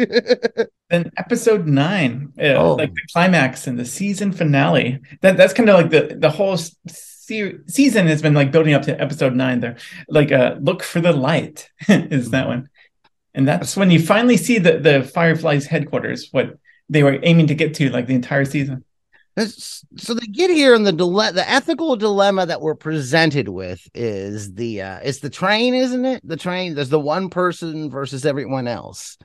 then 0.90 1.12
episode 1.18 1.68
nine, 1.68 2.34
uh, 2.40 2.54
oh. 2.54 2.76
like 2.76 2.94
the 2.94 3.02
climax 3.14 3.68
and 3.68 3.80
the 3.80 3.86
season 3.86 4.32
finale. 4.32 5.00
That 5.22 5.38
that's 5.38 5.54
kind 5.54 5.70
of 5.70 5.76
like 5.76 5.90
the 5.90 6.18
the 6.20 6.30
whole. 6.30 6.58
Se- 6.58 7.60
season 7.68 8.08
has 8.08 8.22
been 8.22 8.34
like 8.34 8.52
building 8.52 8.74
up 8.74 8.82
to 8.82 9.00
episode 9.00 9.34
nine 9.34 9.62
there 9.62 9.78
like 10.10 10.34
uh 10.34 10.56
look 10.60 10.84
for 10.84 11.00
the 11.00 11.14
light 11.14 11.70
is 11.88 12.32
that 12.32 12.48
one 12.48 12.68
and 13.34 13.48
that's 13.48 13.78
when 13.78 13.92
you 13.92 14.00
finally 14.00 14.38
see 14.38 14.60
the 14.60 14.80
the 14.80 15.04
Fireflies 15.04 15.66
headquarters, 15.66 16.30
what 16.32 16.58
they 16.90 17.04
were 17.04 17.20
aiming 17.24 17.48
to 17.48 17.56
get 17.56 17.74
to, 17.76 17.90
like 17.90 18.08
the 18.08 18.16
entire 18.16 18.46
season. 18.46 18.84
So 19.96 20.14
they 20.14 20.28
get 20.28 20.50
here, 20.50 20.76
and 20.76 20.86
the 20.86 20.92
dile- 20.92 21.32
the 21.32 21.50
ethical 21.50 21.96
dilemma 21.96 22.46
that 22.46 22.62
we're 22.62 22.76
presented 22.76 23.48
with 23.48 23.82
is 23.94 24.54
the 24.54 24.82
uh, 24.82 25.00
it's 25.02 25.20
the 25.20 25.30
train, 25.30 25.74
isn't 25.74 26.04
it? 26.04 26.22
The 26.28 26.36
train. 26.36 26.76
There's 26.76 26.90
the 26.90 27.00
one 27.00 27.30
person 27.30 27.90
versus 27.90 28.26
everyone 28.26 28.68
else, 28.68 29.18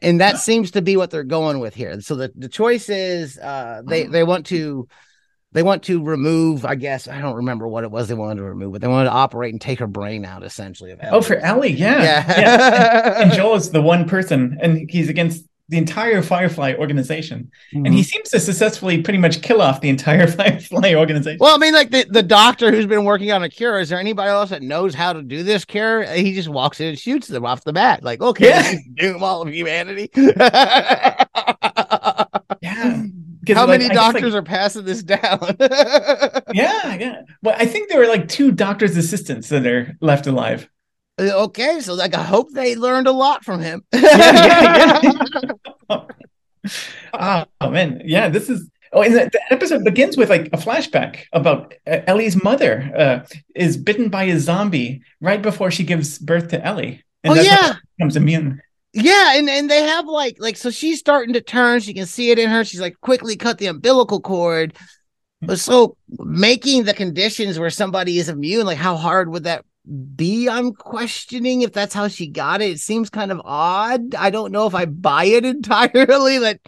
and 0.00 0.22
that 0.22 0.38
seems 0.38 0.70
to 0.72 0.82
be 0.82 0.96
what 0.96 1.10
they're 1.10 1.24
going 1.24 1.60
with 1.60 1.74
here. 1.74 2.00
So 2.00 2.16
the 2.16 2.32
the 2.34 2.48
choice 2.48 2.88
is 2.88 3.38
uh, 3.38 3.82
they 3.86 4.06
they 4.06 4.24
want 4.24 4.46
to 4.46 4.88
they 5.52 5.62
want 5.62 5.82
to 5.84 6.02
remove, 6.02 6.64
I 6.64 6.74
guess, 6.74 7.08
I 7.08 7.20
don't 7.20 7.36
remember 7.36 7.68
what 7.68 7.84
it 7.84 7.90
was 7.90 8.08
they 8.08 8.14
wanted 8.14 8.36
to 8.36 8.44
remove, 8.44 8.72
but 8.72 8.80
they 8.80 8.88
wanted 8.88 9.10
to 9.10 9.14
operate 9.14 9.52
and 9.52 9.60
take 9.60 9.78
her 9.78 9.86
brain 9.86 10.24
out 10.24 10.42
essentially. 10.42 10.90
Of 10.92 11.00
Ellie. 11.02 11.10
Oh, 11.12 11.22
for 11.22 11.36
Ellie, 11.36 11.72
yeah. 11.72 12.02
Yeah. 12.02 12.40
yeah. 12.40 13.12
And, 13.14 13.30
and 13.30 13.32
Joel 13.32 13.56
is 13.56 13.70
the 13.70 13.82
one 13.82 14.08
person, 14.08 14.58
and 14.60 14.90
he's 14.90 15.08
against 15.08 15.44
the 15.72 15.78
entire 15.78 16.20
Firefly 16.22 16.74
organization. 16.78 17.50
Mm-hmm. 17.72 17.86
And 17.86 17.94
he 17.94 18.02
seems 18.02 18.28
to 18.30 18.40
successfully 18.40 19.00
pretty 19.00 19.18
much 19.18 19.40
kill 19.40 19.62
off 19.62 19.80
the 19.80 19.88
entire 19.88 20.26
Firefly 20.30 20.94
organization. 20.94 21.38
Well, 21.40 21.54
I 21.54 21.58
mean, 21.58 21.72
like 21.72 21.90
the, 21.90 22.04
the 22.10 22.22
doctor 22.22 22.70
who's 22.70 22.86
been 22.86 23.04
working 23.04 23.32
on 23.32 23.42
a 23.42 23.48
cure, 23.48 23.80
is 23.80 23.88
there 23.88 23.98
anybody 23.98 24.28
else 24.28 24.50
that 24.50 24.62
knows 24.62 24.94
how 24.94 25.14
to 25.14 25.22
do 25.22 25.42
this 25.42 25.64
cure? 25.64 26.02
He 26.04 26.34
just 26.34 26.48
walks 26.48 26.78
in 26.80 26.88
and 26.88 26.98
shoots 26.98 27.26
them 27.26 27.46
off 27.46 27.64
the 27.64 27.72
bat. 27.72 28.02
Like, 28.02 28.20
okay, 28.20 28.48
yeah. 28.48 28.74
doom 28.94 29.22
all 29.22 29.40
of 29.40 29.48
humanity. 29.48 30.10
How 33.48 33.66
like, 33.66 33.80
many 33.80 33.92
doctors 33.92 34.34
like, 34.34 34.42
are 34.42 34.42
passing 34.42 34.84
this 34.84 35.02
down? 35.02 35.56
yeah, 36.52 36.94
yeah. 36.94 37.22
Well, 37.42 37.56
I 37.58 37.66
think 37.66 37.88
there 37.88 37.98
were 37.98 38.06
like 38.06 38.28
two 38.28 38.52
doctors' 38.52 38.96
assistants 38.96 39.48
that 39.48 39.66
are 39.66 39.96
left 40.00 40.26
alive. 40.26 40.68
Uh, 41.18 41.44
okay, 41.44 41.80
so 41.80 41.94
like 41.94 42.14
I 42.14 42.22
hope 42.22 42.50
they 42.52 42.76
learned 42.76 43.06
a 43.06 43.12
lot 43.12 43.44
from 43.44 43.60
him. 43.60 43.84
yeah, 43.92 45.00
yeah, 45.02 45.12
yeah. 45.90 47.44
oh 47.60 47.70
man, 47.70 48.00
yeah. 48.04 48.28
This 48.28 48.48
is 48.48 48.70
oh, 48.92 49.02
and 49.02 49.14
the, 49.14 49.30
the, 49.32 49.40
episode 49.50 49.84
begins 49.84 50.16
with 50.16 50.30
like 50.30 50.46
a 50.46 50.56
flashback 50.56 51.24
about 51.32 51.74
uh, 51.86 52.00
Ellie's 52.06 52.42
mother 52.42 52.90
uh, 52.96 53.26
is 53.54 53.76
bitten 53.76 54.08
by 54.08 54.24
a 54.24 54.38
zombie 54.38 55.02
right 55.20 55.42
before 55.42 55.70
she 55.70 55.84
gives 55.84 56.18
birth 56.18 56.48
to 56.48 56.64
Ellie. 56.64 57.02
And 57.24 57.38
oh 57.38 57.42
yeah, 57.42 57.74
becomes 57.98 58.16
immune. 58.16 58.62
Yeah, 58.92 59.36
and 59.36 59.48
and 59.48 59.70
they 59.70 59.82
have 59.84 60.06
like 60.06 60.36
like 60.38 60.56
so 60.56 60.70
she's 60.70 60.98
starting 60.98 61.32
to 61.34 61.40
turn. 61.40 61.80
She 61.80 61.94
can 61.94 62.06
see 62.06 62.30
it 62.30 62.38
in 62.38 62.50
her. 62.50 62.64
She's 62.64 62.80
like 62.80 63.00
quickly 63.00 63.36
cut 63.36 63.58
the 63.58 63.66
umbilical 63.66 64.20
cord. 64.20 64.76
But 65.40 65.58
so 65.58 65.96
making 66.08 66.84
the 66.84 66.94
conditions 66.94 67.58
where 67.58 67.70
somebody 67.70 68.18
is 68.18 68.28
immune, 68.28 68.66
like 68.66 68.78
how 68.78 68.96
hard 68.96 69.30
would 69.30 69.44
that 69.44 69.64
be? 70.14 70.48
I'm 70.48 70.72
questioning 70.72 71.62
if 71.62 71.72
that's 71.72 71.94
how 71.94 72.08
she 72.08 72.28
got 72.28 72.60
it. 72.60 72.70
It 72.70 72.80
seems 72.80 73.10
kind 73.10 73.32
of 73.32 73.40
odd. 73.44 74.14
I 74.14 74.30
don't 74.30 74.52
know 74.52 74.66
if 74.66 74.74
I 74.74 74.84
buy 74.84 75.24
it 75.24 75.44
entirely. 75.44 76.38
That 76.38 76.60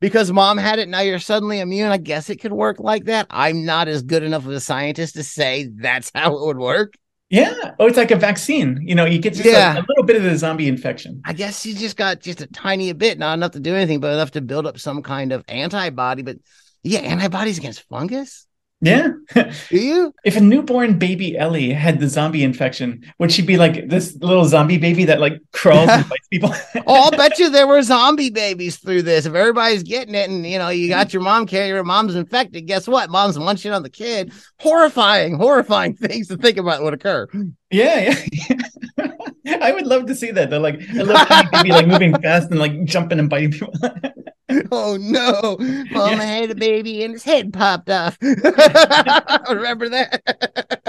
because 0.00 0.32
mom 0.32 0.58
had 0.58 0.78
it, 0.78 0.88
now 0.88 1.00
you're 1.00 1.18
suddenly 1.18 1.58
immune. 1.58 1.90
I 1.90 1.98
guess 1.98 2.30
it 2.30 2.40
could 2.40 2.52
work 2.52 2.78
like 2.78 3.04
that. 3.06 3.26
I'm 3.30 3.64
not 3.64 3.88
as 3.88 4.02
good 4.02 4.22
enough 4.22 4.46
of 4.46 4.52
a 4.52 4.60
scientist 4.60 5.14
to 5.14 5.24
say 5.24 5.68
that's 5.74 6.12
how 6.14 6.36
it 6.36 6.46
would 6.46 6.58
work. 6.58 6.94
Yeah. 7.34 7.74
Oh, 7.80 7.86
it's 7.86 7.96
like 7.96 8.12
a 8.12 8.16
vaccine. 8.16 8.80
You 8.86 8.94
know, 8.94 9.04
you 9.04 9.18
get 9.18 9.34
just 9.34 9.44
yeah. 9.44 9.74
like 9.74 9.84
a 9.84 9.86
little 9.88 10.04
bit 10.04 10.14
of 10.14 10.22
the 10.22 10.36
zombie 10.36 10.68
infection. 10.68 11.20
I 11.24 11.32
guess 11.32 11.66
you 11.66 11.74
just 11.74 11.96
got 11.96 12.20
just 12.20 12.40
a 12.40 12.46
tiny 12.46 12.92
bit, 12.92 13.18
not 13.18 13.34
enough 13.34 13.52
to 13.52 13.60
do 13.60 13.74
anything, 13.74 13.98
but 13.98 14.12
enough 14.12 14.30
to 14.32 14.40
build 14.40 14.66
up 14.66 14.78
some 14.78 15.02
kind 15.02 15.32
of 15.32 15.44
antibody. 15.48 16.22
But 16.22 16.36
yeah, 16.84 17.00
antibodies 17.00 17.58
against 17.58 17.82
fungus. 17.88 18.46
Yeah. 18.84 19.12
Do 19.34 19.50
you? 19.70 20.14
If 20.24 20.36
a 20.36 20.40
newborn 20.40 20.98
baby 20.98 21.36
Ellie 21.36 21.70
had 21.70 22.00
the 22.00 22.08
zombie 22.08 22.44
infection, 22.44 23.04
would 23.18 23.30
she 23.30 23.42
be 23.42 23.56
like 23.56 23.88
this 23.88 24.16
little 24.16 24.44
zombie 24.44 24.78
baby 24.78 25.04
that 25.04 25.20
like 25.20 25.40
crawls 25.52 25.88
and 25.88 26.08
bites 26.08 26.28
people? 26.28 26.54
oh, 26.86 27.04
I'll 27.04 27.10
bet 27.10 27.38
you 27.38 27.50
there 27.50 27.66
were 27.66 27.82
zombie 27.82 28.30
babies 28.30 28.76
through 28.76 29.02
this. 29.02 29.26
If 29.26 29.34
everybody's 29.34 29.82
getting 29.82 30.14
it 30.14 30.30
and 30.30 30.46
you 30.46 30.58
know 30.58 30.68
you 30.68 30.88
got 30.88 31.12
your 31.12 31.22
mom 31.22 31.46
carrier, 31.46 31.82
mom's 31.84 32.14
infected, 32.14 32.66
guess 32.66 32.86
what? 32.86 33.10
Mom's 33.10 33.38
munching 33.38 33.72
on 33.72 33.82
the 33.82 33.90
kid. 33.90 34.32
Horrifying, 34.60 35.36
horrifying 35.36 35.94
things 35.96 36.28
to 36.28 36.36
think 36.36 36.58
about 36.58 36.82
would 36.82 36.94
occur. 36.94 37.28
Yeah, 37.70 38.14
yeah. 38.48 39.58
I 39.60 39.72
would 39.72 39.86
love 39.86 40.06
to 40.06 40.14
see 40.14 40.30
that. 40.30 40.50
They're 40.50 40.58
like 40.58 40.80
a 40.90 41.04
little 41.04 41.50
baby 41.52 41.70
like 41.70 41.86
moving 41.86 42.14
fast 42.20 42.50
and 42.50 42.60
like 42.60 42.84
jumping 42.84 43.18
and 43.18 43.28
biting 43.28 43.52
people. 43.52 43.72
oh 44.72 44.96
no, 45.00 45.56
mom 45.90 46.18
yeah. 46.18 46.22
had 46.22 46.50
a 46.50 46.54
baby 46.54 47.02
and 47.04 47.14
his 47.14 47.24
head 47.24 47.52
popped 47.52 47.90
off. 47.90 48.16
Remember 49.50 49.88
that? 49.88 50.22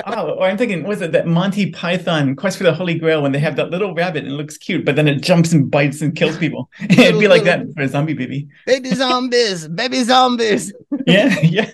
Oh, 0.06 0.38
oh, 0.39 0.43
I'm 0.43 0.58
thinking, 0.58 0.84
was 0.84 1.01
it 1.01 1.12
that 1.13 1.28
Monty 1.28 1.71
Python 1.71 2.36
Quest 2.36 2.58
for 2.58 2.63
the 2.63 2.73
Holy 2.73 2.95
Grail 2.95 3.21
when 3.21 3.32
they 3.32 3.39
have 3.39 3.56
that 3.56 3.69
little 3.69 3.93
rabbit 3.93 4.23
and 4.23 4.34
it 4.34 4.36
looks 4.36 4.58
cute, 4.58 4.86
but 4.86 4.95
then 4.95 5.08
it 5.08 5.21
jumps 5.21 5.54
and 5.54 5.69
bites 5.69 6.01
and 6.01 6.15
kills 6.15 6.38
people? 6.38 6.69
It'd 6.89 7.19
be 7.19 7.28
like 7.28 7.43
that 7.43 7.65
for 7.73 7.82
a 7.82 7.88
zombie 7.88 8.13
baby. 8.13 8.47
Baby 8.65 8.89
zombies, 8.93 9.67
baby 9.67 10.04
zombies. 10.04 10.73
yeah, 11.08 11.39
yeah. 11.41 11.71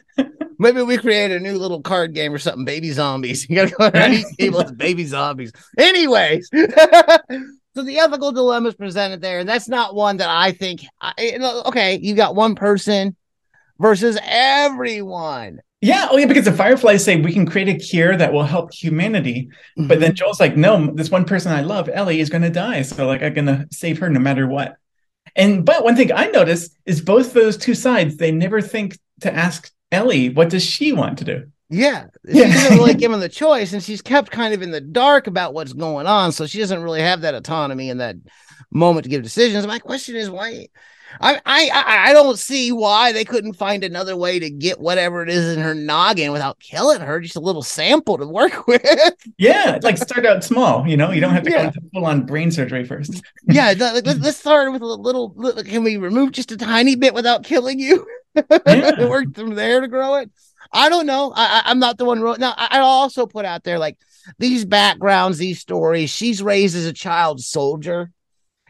Maybe 0.59 0.83
we 0.83 0.97
create 0.97 1.31
a 1.31 1.39
new 1.39 1.57
little 1.57 1.81
card 1.81 2.13
game 2.13 2.31
or 2.33 2.37
something. 2.37 2.65
Baby 2.65 2.91
zombies. 2.91 3.49
You 3.49 3.55
gotta 3.55 3.71
go 3.71 3.89
around 3.89 4.13
each 4.13 4.37
table 4.37 4.61
as 4.61 4.71
baby 4.71 5.05
zombies. 5.05 5.51
Anyways. 5.77 6.49
So 7.75 7.83
the 7.83 7.99
ethical 7.99 8.31
dilemma 8.31 8.69
is 8.69 8.75
presented 8.75 9.21
there, 9.21 9.39
and 9.39 9.47
that's 9.47 9.69
not 9.69 9.95
one 9.95 10.17
that 10.17 10.29
I 10.29 10.51
think. 10.51 10.81
I, 10.99 11.63
okay, 11.67 11.99
you 12.01 12.15
got 12.15 12.35
one 12.35 12.55
person 12.55 13.15
versus 13.79 14.17
everyone. 14.23 15.61
Yeah, 15.79 16.09
oh 16.11 16.17
yeah, 16.17 16.27
because 16.27 16.45
the 16.45 16.51
Fireflies 16.51 17.03
say 17.03 17.15
we 17.15 17.33
can 17.33 17.45
create 17.45 17.69
a 17.69 17.73
cure 17.73 18.15
that 18.15 18.33
will 18.33 18.43
help 18.43 18.73
humanity, 18.73 19.49
mm-hmm. 19.77 19.87
but 19.87 19.99
then. 19.99 20.13
Joel's 20.13 20.39
like, 20.39 20.55
no, 20.55 20.91
this 20.93 21.09
one 21.09 21.25
person 21.25 21.51
I 21.51 21.61
love, 21.61 21.89
Ellie, 21.89 22.19
is 22.19 22.29
going 22.29 22.43
to 22.43 22.49
die, 22.49 22.83
so 22.83 23.07
like 23.07 23.23
I'm 23.23 23.33
going 23.33 23.45
to 23.47 23.67
save 23.71 23.97
her 23.99 24.09
no 24.09 24.19
matter 24.19 24.45
what. 24.45 24.75
And 25.35 25.65
but 25.65 25.83
one 25.83 25.95
thing 25.95 26.11
I 26.11 26.27
notice 26.27 26.69
is 26.85 27.01
both 27.01 27.33
those 27.33 27.57
two 27.57 27.73
sides 27.73 28.17
they 28.17 28.31
never 28.31 28.61
think 28.61 28.97
to 29.21 29.33
ask 29.33 29.71
Ellie 29.91 30.29
what 30.29 30.49
does 30.49 30.63
she 30.63 30.91
want 30.91 31.19
to 31.19 31.25
do. 31.25 31.51
Yeah, 31.71 32.07
she 32.29 32.39
yeah. 32.39 32.53
doesn't 32.53 32.77
really 32.77 32.93
give 32.93 33.11
him 33.13 33.19
the 33.21 33.29
choice, 33.29 33.71
and 33.71 33.81
she's 33.81 34.01
kept 34.01 34.29
kind 34.29 34.53
of 34.53 34.61
in 34.61 34.71
the 34.71 34.81
dark 34.81 35.27
about 35.27 35.53
what's 35.53 35.71
going 35.73 36.05
on, 36.05 36.33
so 36.33 36.45
she 36.45 36.59
doesn't 36.59 36.83
really 36.83 37.01
have 37.01 37.21
that 37.21 37.33
autonomy 37.33 37.89
in 37.89 37.97
that 37.99 38.17
moment 38.71 39.05
to 39.05 39.09
give 39.09 39.23
decisions. 39.23 39.65
My 39.65 39.79
question 39.79 40.15
is 40.17 40.29
why. 40.29 40.67
I, 41.19 41.41
I 41.45 42.09
I 42.09 42.13
don't 42.13 42.39
see 42.39 42.71
why 42.71 43.11
they 43.11 43.25
couldn't 43.25 43.53
find 43.53 43.83
another 43.83 44.15
way 44.15 44.39
to 44.39 44.49
get 44.49 44.79
whatever 44.79 45.21
it 45.21 45.29
is 45.29 45.57
in 45.57 45.61
her 45.61 45.75
noggin 45.75 46.31
without 46.31 46.59
killing 46.59 47.01
her. 47.01 47.19
Just 47.19 47.35
a 47.35 47.41
little 47.41 47.63
sample 47.63 48.17
to 48.17 48.25
work 48.25 48.65
with. 48.67 48.81
Yeah, 49.37 49.77
like 49.81 49.97
start 49.97 50.25
out 50.25 50.43
small. 50.43 50.87
You 50.87 50.95
know, 50.95 51.11
you 51.11 51.19
don't 51.19 51.33
have 51.33 51.43
to 51.43 51.51
yeah. 51.51 51.63
go 51.63 51.67
into 51.67 51.81
full 51.93 52.05
on 52.05 52.25
brain 52.25 52.49
surgery 52.49 52.85
first. 52.85 53.21
yeah, 53.49 53.73
let's, 53.77 54.19
let's 54.19 54.37
start 54.37 54.71
with 54.71 54.81
a 54.81 54.85
little, 54.85 55.33
little. 55.35 55.63
Can 55.63 55.83
we 55.83 55.97
remove 55.97 56.31
just 56.31 56.51
a 56.53 56.57
tiny 56.57 56.95
bit 56.95 57.13
without 57.13 57.43
killing 57.43 57.79
you? 57.79 58.07
Yeah. 58.33 59.09
Work 59.09 59.35
from 59.35 59.55
there 59.55 59.81
to 59.81 59.89
grow 59.89 60.15
it. 60.15 60.31
I 60.73 60.89
don't 60.89 61.05
know. 61.05 61.33
I, 61.35 61.63
am 61.65 61.79
not 61.79 61.97
the 61.97 62.05
one 62.05 62.21
wrote. 62.21 62.39
Now, 62.39 62.53
I, 62.57 62.67
I 62.71 62.79
also 62.79 63.25
put 63.25 63.45
out 63.45 63.63
there 63.63 63.79
like 63.79 63.97
these 64.39 64.65
backgrounds, 64.65 65.37
these 65.37 65.59
stories. 65.59 66.09
She's 66.09 66.41
raised 66.41 66.75
as 66.75 66.85
a 66.85 66.93
child 66.93 67.41
soldier. 67.41 68.11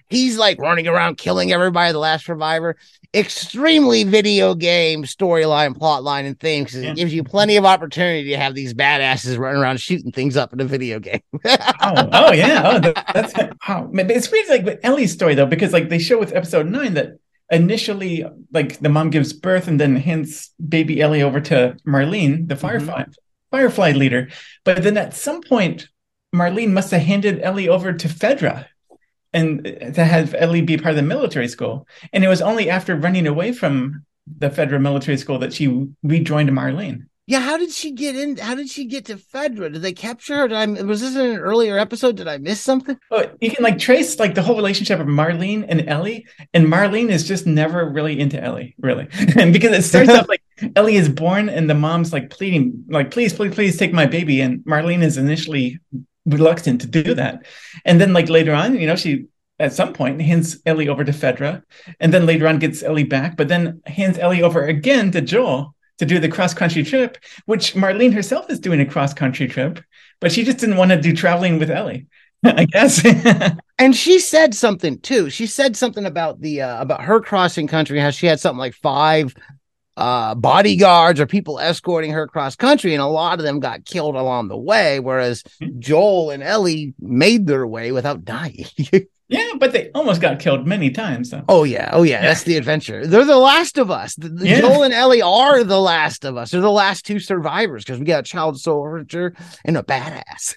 He's 0.09 0.37
like 0.37 0.59
running 0.59 0.87
around 0.87 1.17
killing 1.17 1.53
everybody, 1.53 1.93
the 1.93 1.99
last 1.99 2.25
survivor. 2.25 2.75
Extremely 3.13 4.03
video 4.03 4.55
game 4.55 5.03
storyline, 5.03 5.73
plotline, 5.77 6.25
and 6.25 6.37
because 6.37 6.75
yeah. 6.75 6.91
it 6.91 6.97
gives 6.97 7.13
you 7.13 7.23
plenty 7.23 7.55
of 7.55 7.63
opportunity 7.63 8.29
to 8.29 8.37
have 8.37 8.53
these 8.53 8.73
badasses 8.73 9.37
running 9.37 9.61
around 9.61 9.79
shooting 9.79 10.11
things 10.11 10.35
up 10.35 10.51
in 10.51 10.59
a 10.59 10.65
video 10.65 10.99
game. 10.99 11.21
oh, 11.45 12.09
oh, 12.11 12.33
yeah. 12.33 12.61
Oh, 12.65 12.79
that, 12.79 13.11
that's 13.13 13.33
oh, 13.69 13.89
it's 13.93 14.29
weird 14.29 14.49
like 14.49 14.65
with 14.65 14.79
Ellie's 14.83 15.13
story 15.13 15.33
though, 15.33 15.45
because 15.45 15.71
like 15.71 15.87
they 15.87 15.99
show 15.99 16.19
with 16.19 16.35
episode 16.35 16.67
nine 16.67 16.93
that 16.95 17.17
initially 17.51 18.25
like 18.51 18.79
the 18.79 18.89
mom 18.89 19.09
gives 19.09 19.33
birth 19.33 19.67
and 19.67 19.79
then 19.79 19.95
hands 19.95 20.51
baby 20.67 21.01
Ellie 21.01 21.21
over 21.21 21.39
to 21.41 21.77
Marlene, 21.85 22.47
the 22.47 22.55
firefly 22.55 23.01
mm-hmm. 23.01 23.11
firefly 23.51 23.91
leader. 23.91 24.29
But 24.63 24.83
then 24.83 24.97
at 24.97 25.13
some 25.13 25.41
point, 25.41 25.89
Marlene 26.33 26.71
must 26.71 26.91
have 26.91 27.01
handed 27.01 27.41
Ellie 27.41 27.67
over 27.67 27.91
to 27.91 28.07
Fedra 28.07 28.67
and 29.33 29.63
to 29.63 30.03
have 30.03 30.33
Ellie 30.33 30.61
be 30.61 30.77
part 30.77 30.91
of 30.91 30.95
the 30.95 31.01
military 31.01 31.47
school. 31.47 31.87
And 32.13 32.23
it 32.23 32.29
was 32.29 32.41
only 32.41 32.69
after 32.69 32.95
running 32.95 33.27
away 33.27 33.51
from 33.51 34.05
the 34.25 34.49
Fedra 34.49 34.79
military 34.79 35.17
school 35.17 35.39
that 35.39 35.53
she 35.53 35.87
rejoined 36.03 36.49
Marlene. 36.49 37.07
Yeah, 37.31 37.39
how 37.39 37.55
did 37.55 37.71
she 37.71 37.91
get 37.91 38.17
in? 38.17 38.35
How 38.35 38.55
did 38.55 38.69
she 38.69 38.83
get 38.83 39.05
to 39.05 39.15
Fedra? 39.15 39.71
Did 39.71 39.81
they 39.83 39.93
capture 39.93 40.35
her? 40.35 40.47
Did 40.49 40.57
I 40.57 40.83
was 40.83 40.99
this 40.99 41.15
in 41.15 41.31
an 41.31 41.37
earlier 41.37 41.77
episode? 41.77 42.17
Did 42.17 42.27
I 42.27 42.37
miss 42.37 42.59
something? 42.59 42.99
Oh, 43.09 43.23
you 43.39 43.49
can 43.49 43.63
like 43.63 43.79
trace 43.79 44.19
like 44.19 44.35
the 44.35 44.41
whole 44.41 44.57
relationship 44.57 44.99
of 44.99 45.07
Marlene 45.07 45.63
and 45.69 45.87
Ellie, 45.87 46.27
and 46.53 46.67
Marlene 46.67 47.07
is 47.07 47.25
just 47.25 47.47
never 47.47 47.89
really 47.89 48.19
into 48.19 48.37
Ellie, 48.43 48.75
really, 48.79 49.07
and 49.37 49.53
because 49.53 49.71
it 49.71 49.83
starts 49.83 50.09
off 50.09 50.27
like 50.27 50.41
Ellie 50.75 50.97
is 50.97 51.07
born 51.07 51.47
and 51.47 51.69
the 51.69 51.73
mom's 51.73 52.11
like 52.11 52.31
pleading, 52.31 52.83
like 52.89 53.11
please, 53.11 53.31
please, 53.31 53.55
please 53.55 53.77
take 53.77 53.93
my 53.93 54.05
baby, 54.05 54.41
and 54.41 54.59
Marlene 54.65 55.01
is 55.01 55.17
initially 55.17 55.79
reluctant 56.25 56.81
to 56.81 56.87
do 56.87 57.13
that, 57.13 57.45
and 57.85 58.01
then 58.01 58.11
like 58.11 58.27
later 58.27 58.53
on, 58.53 58.77
you 58.77 58.87
know, 58.87 58.97
she 58.97 59.27
at 59.57 59.71
some 59.71 59.93
point 59.93 60.21
hands 60.21 60.59
Ellie 60.65 60.89
over 60.89 61.05
to 61.05 61.13
Fedra, 61.13 61.63
and 62.01 62.13
then 62.13 62.25
later 62.25 62.45
on 62.45 62.59
gets 62.59 62.83
Ellie 62.83 63.05
back, 63.05 63.37
but 63.37 63.47
then 63.47 63.81
hands 63.85 64.17
Ellie 64.17 64.43
over 64.43 64.65
again 64.65 65.11
to 65.11 65.21
Joel 65.21 65.73
to 66.01 66.05
do 66.07 66.17
the 66.17 66.27
cross 66.27 66.51
country 66.55 66.83
trip, 66.83 67.19
which 67.45 67.75
Marlene 67.75 68.11
herself 68.11 68.49
is 68.49 68.59
doing 68.59 68.81
a 68.81 68.87
cross 68.87 69.13
country 69.13 69.47
trip, 69.47 69.79
but 70.19 70.31
she 70.31 70.43
just 70.43 70.57
didn't 70.57 70.77
want 70.77 70.89
to 70.89 70.99
do 70.99 71.13
traveling 71.13 71.59
with 71.59 71.69
Ellie. 71.69 72.07
I 72.43 72.65
guess. 72.65 73.05
and 73.77 73.95
she 73.95 74.17
said 74.17 74.55
something 74.55 74.99
too. 75.01 75.29
She 75.29 75.45
said 75.45 75.77
something 75.77 76.05
about 76.05 76.41
the 76.41 76.63
uh, 76.63 76.81
about 76.81 77.03
her 77.03 77.21
crossing 77.21 77.67
country, 77.67 77.99
how 77.99 78.09
she 78.09 78.25
had 78.25 78.39
something 78.39 78.57
like 78.57 78.73
five 78.73 79.35
uh, 79.95 80.33
bodyguards 80.33 81.19
or 81.19 81.27
people 81.27 81.59
escorting 81.59 82.09
her 82.13 82.25
cross 82.25 82.55
country, 82.55 82.95
and 82.95 83.01
a 83.03 83.05
lot 83.05 83.37
of 83.37 83.45
them 83.45 83.59
got 83.59 83.85
killed 83.85 84.15
along 84.15 84.47
the 84.47 84.57
way, 84.57 84.99
whereas 84.99 85.43
hmm. 85.61 85.67
Joel 85.77 86.31
and 86.31 86.41
Ellie 86.41 86.95
made 86.99 87.45
their 87.45 87.67
way 87.67 87.91
without 87.91 88.25
dying. 88.25 88.65
Yeah, 89.31 89.53
but 89.57 89.71
they 89.71 89.89
almost 89.95 90.19
got 90.19 90.41
killed 90.41 90.67
many 90.67 90.91
times, 90.91 91.29
though. 91.29 91.45
Oh 91.47 91.63
yeah, 91.63 91.89
oh 91.93 92.03
yeah, 92.03 92.15
yeah. 92.15 92.21
that's 92.21 92.43
the 92.43 92.57
adventure. 92.57 93.07
They're 93.07 93.23
the 93.23 93.37
last 93.37 93.77
of 93.77 93.89
us. 93.89 94.13
The, 94.15 94.27
the 94.27 94.45
yeah. 94.45 94.59
Joel 94.59 94.83
and 94.83 94.93
Ellie 94.93 95.21
are 95.21 95.63
the 95.63 95.79
last 95.79 96.25
of 96.25 96.35
us. 96.35 96.51
They're 96.51 96.59
the 96.59 96.69
last 96.69 97.05
two 97.05 97.17
survivors 97.17 97.85
because 97.85 97.97
we 97.97 98.05
got 98.05 98.19
a 98.19 98.23
child 98.23 98.59
soldier 98.59 99.33
and 99.63 99.77
a 99.77 99.83
badass. 99.83 100.53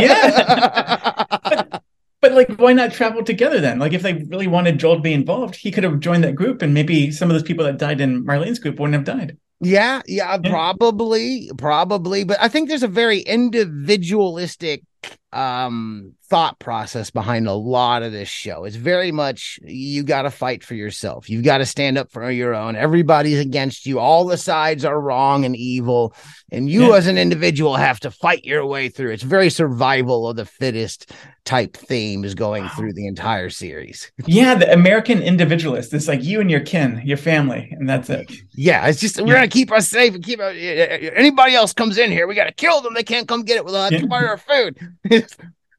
yeah, 0.00 1.24
but, 1.42 1.82
but 2.20 2.32
like, 2.32 2.60
why 2.60 2.72
not 2.72 2.92
travel 2.92 3.24
together 3.24 3.60
then? 3.60 3.80
Like, 3.80 3.92
if 3.92 4.02
they 4.02 4.12
really 4.12 4.46
wanted 4.46 4.78
Joel 4.78 4.96
to 4.96 5.02
be 5.02 5.12
involved, 5.12 5.56
he 5.56 5.72
could 5.72 5.82
have 5.82 5.98
joined 5.98 6.22
that 6.22 6.36
group, 6.36 6.62
and 6.62 6.72
maybe 6.72 7.10
some 7.10 7.28
of 7.28 7.34
those 7.34 7.42
people 7.42 7.64
that 7.64 7.78
died 7.78 8.00
in 8.00 8.24
Marlene's 8.24 8.60
group 8.60 8.78
wouldn't 8.78 8.94
have 8.94 9.18
died. 9.18 9.36
Yeah, 9.58 10.02
yeah, 10.06 10.38
yeah, 10.40 10.50
probably, 10.50 11.50
probably. 11.58 12.22
But 12.22 12.38
I 12.40 12.46
think 12.46 12.68
there's 12.68 12.84
a 12.84 12.88
very 12.88 13.18
individualistic 13.18 14.84
um 15.32 16.14
thought 16.32 16.58
process 16.58 17.10
behind 17.10 17.46
a 17.46 17.52
lot 17.52 18.02
of 18.02 18.10
this 18.10 18.26
show. 18.26 18.64
It's 18.64 18.76
very 18.76 19.12
much 19.12 19.60
you 19.64 20.02
got 20.02 20.22
to 20.22 20.30
fight 20.30 20.64
for 20.64 20.74
yourself. 20.74 21.28
You've 21.28 21.44
got 21.44 21.58
to 21.58 21.66
stand 21.66 21.98
up 21.98 22.10
for 22.10 22.30
your 22.30 22.54
own. 22.54 22.74
Everybody's 22.74 23.38
against 23.38 23.84
you. 23.84 23.98
All 23.98 24.24
the 24.24 24.38
sides 24.38 24.82
are 24.82 24.98
wrong 24.98 25.44
and 25.44 25.54
evil, 25.54 26.14
and 26.50 26.70
you 26.70 26.88
yeah. 26.88 26.96
as 26.96 27.06
an 27.06 27.18
individual 27.18 27.76
have 27.76 28.00
to 28.00 28.10
fight 28.10 28.46
your 28.46 28.64
way 28.64 28.88
through. 28.88 29.10
It's 29.10 29.22
very 29.22 29.50
survival 29.50 30.26
of 30.26 30.36
the 30.36 30.46
fittest 30.46 31.12
type 31.44 31.76
theme 31.76 32.24
is 32.24 32.34
going 32.34 32.62
wow. 32.62 32.70
through 32.76 32.94
the 32.94 33.06
entire 33.06 33.50
series. 33.50 34.10
Yeah, 34.26 34.54
the 34.54 34.72
American 34.72 35.20
individualist. 35.20 35.92
It's 35.92 36.08
like 36.08 36.22
you 36.22 36.40
and 36.40 36.50
your 36.50 36.60
kin, 36.60 37.02
your 37.04 37.18
family, 37.18 37.68
and 37.72 37.86
that's 37.86 38.08
it. 38.08 38.32
Yeah, 38.54 38.86
it's 38.86 39.00
just 39.00 39.20
we're 39.20 39.34
gonna 39.34 39.48
keep 39.48 39.70
us 39.70 39.88
safe 39.88 40.14
and 40.14 40.24
keep 40.24 40.40
anybody 40.40 41.54
else 41.54 41.74
comes 41.74 41.98
in 41.98 42.10
here, 42.10 42.26
we 42.26 42.34
gotta 42.34 42.54
kill 42.54 42.80
them. 42.80 42.94
They 42.94 43.02
can't 43.02 43.28
come 43.28 43.42
get 43.42 43.58
it 43.58 43.66
without 43.66 43.92
yeah. 43.92 44.06
our 44.10 44.38
food. 44.38 44.78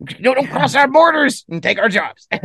don't, 0.05 0.35
don't 0.35 0.47
cross 0.47 0.75
our 0.75 0.87
borders 0.87 1.43
and 1.49 1.61
take 1.61 1.79
our 1.79 1.89
jobs. 1.89 2.27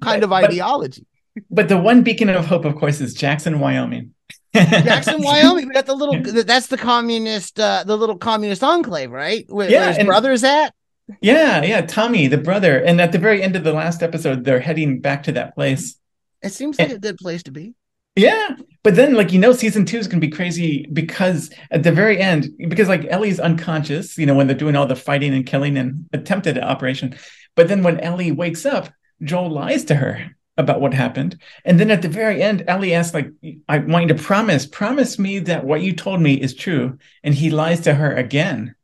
kind 0.00 0.22
of 0.22 0.32
ideology. 0.32 1.06
But 1.50 1.68
the 1.68 1.78
one 1.78 2.02
beacon 2.02 2.28
of 2.28 2.46
hope, 2.46 2.64
of 2.64 2.76
course, 2.76 3.00
is 3.00 3.14
Jackson, 3.14 3.60
Wyoming. 3.60 4.14
Jackson, 4.54 5.22
Wyoming. 5.22 5.68
We 5.68 5.74
got 5.74 5.86
the 5.86 5.94
little. 5.94 6.20
That's 6.42 6.66
the 6.66 6.76
communist. 6.76 7.58
Uh, 7.58 7.84
the 7.86 7.96
little 7.96 8.18
communist 8.18 8.64
enclave, 8.64 9.10
right? 9.10 9.44
Where, 9.48 9.70
yeah, 9.70 9.92
his 9.92 10.04
brother's 10.04 10.44
at. 10.44 10.74
Yeah, 11.20 11.62
yeah. 11.62 11.82
Tommy, 11.82 12.26
the 12.26 12.38
brother, 12.38 12.78
and 12.78 13.00
at 13.00 13.12
the 13.12 13.18
very 13.18 13.42
end 13.42 13.56
of 13.56 13.64
the 13.64 13.72
last 13.72 14.02
episode, 14.02 14.44
they're 14.44 14.60
heading 14.60 15.00
back 15.00 15.24
to 15.24 15.32
that 15.32 15.54
place. 15.54 15.96
It 16.42 16.52
seems 16.52 16.78
like 16.78 16.88
and, 16.88 16.96
a 16.96 17.00
good 17.00 17.18
place 17.18 17.42
to 17.44 17.50
be. 17.50 17.74
Yeah, 18.16 18.56
but 18.82 18.96
then 18.96 19.14
like 19.14 19.32
you 19.32 19.38
know, 19.38 19.52
season 19.52 19.84
two 19.84 19.98
is 19.98 20.08
gonna 20.08 20.20
be 20.20 20.28
crazy 20.30 20.86
because 20.92 21.50
at 21.70 21.82
the 21.82 21.92
very 21.92 22.18
end, 22.18 22.48
because 22.68 22.88
like 22.88 23.06
Ellie's 23.08 23.40
unconscious, 23.40 24.18
you 24.18 24.26
know, 24.26 24.34
when 24.34 24.46
they're 24.46 24.56
doing 24.56 24.76
all 24.76 24.86
the 24.86 24.96
fighting 24.96 25.34
and 25.34 25.46
killing 25.46 25.76
and 25.78 26.08
attempted 26.12 26.58
operation, 26.58 27.16
but 27.54 27.68
then 27.68 27.82
when 27.82 28.00
Ellie 28.00 28.32
wakes 28.32 28.66
up, 28.66 28.90
Joel 29.22 29.50
lies 29.50 29.84
to 29.86 29.94
her 29.94 30.36
about 30.56 30.80
what 30.80 30.92
happened, 30.92 31.40
and 31.64 31.80
then 31.80 31.90
at 31.90 32.02
the 32.02 32.08
very 32.08 32.42
end, 32.42 32.64
Ellie 32.68 32.94
asks 32.94 33.14
like, 33.14 33.30
"I 33.68 33.78
want 33.78 34.08
you 34.08 34.14
to 34.14 34.22
promise, 34.22 34.66
promise 34.66 35.18
me 35.18 35.38
that 35.40 35.64
what 35.64 35.82
you 35.82 35.92
told 35.94 36.20
me 36.20 36.34
is 36.34 36.54
true," 36.54 36.98
and 37.22 37.34
he 37.34 37.50
lies 37.50 37.80
to 37.82 37.94
her 37.94 38.14
again. 38.14 38.74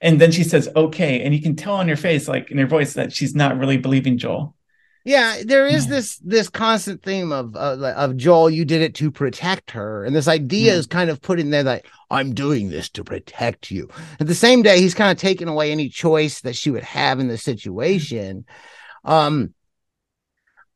And 0.00 0.20
then 0.20 0.32
she 0.32 0.44
says, 0.44 0.68
okay. 0.76 1.22
And 1.22 1.34
you 1.34 1.40
can 1.40 1.56
tell 1.56 1.76
on 1.76 1.88
her 1.88 1.96
face, 1.96 2.28
like 2.28 2.50
in 2.50 2.58
her 2.58 2.66
voice, 2.66 2.92
that 2.92 3.10
she's 3.10 3.34
not 3.34 3.58
really 3.58 3.78
believing 3.78 4.18
Joel. 4.18 4.54
Yeah, 5.04 5.42
there 5.44 5.66
is 5.66 5.86
this 5.86 6.16
this 6.18 6.48
constant 6.48 7.02
theme 7.02 7.30
of 7.30 7.54
uh, 7.56 7.92
of 7.94 8.16
Joel. 8.16 8.48
You 8.48 8.64
did 8.64 8.80
it 8.80 8.94
to 8.96 9.10
protect 9.10 9.70
her, 9.72 10.02
and 10.02 10.16
this 10.16 10.28
idea 10.28 10.72
mm. 10.72 10.76
is 10.76 10.86
kind 10.86 11.10
of 11.10 11.20
put 11.20 11.38
in 11.38 11.50
there 11.50 11.62
that 11.62 11.84
I'm 12.10 12.32
doing 12.32 12.70
this 12.70 12.88
to 12.90 13.04
protect 13.04 13.70
you. 13.70 13.90
At 14.18 14.28
the 14.28 14.34
same 14.34 14.62
day, 14.62 14.80
he's 14.80 14.94
kind 14.94 15.12
of 15.12 15.18
taken 15.18 15.46
away 15.46 15.70
any 15.70 15.90
choice 15.90 16.40
that 16.40 16.56
she 16.56 16.70
would 16.70 16.84
have 16.84 17.20
in 17.20 17.28
the 17.28 17.36
situation. 17.36 18.46
Um, 19.04 19.52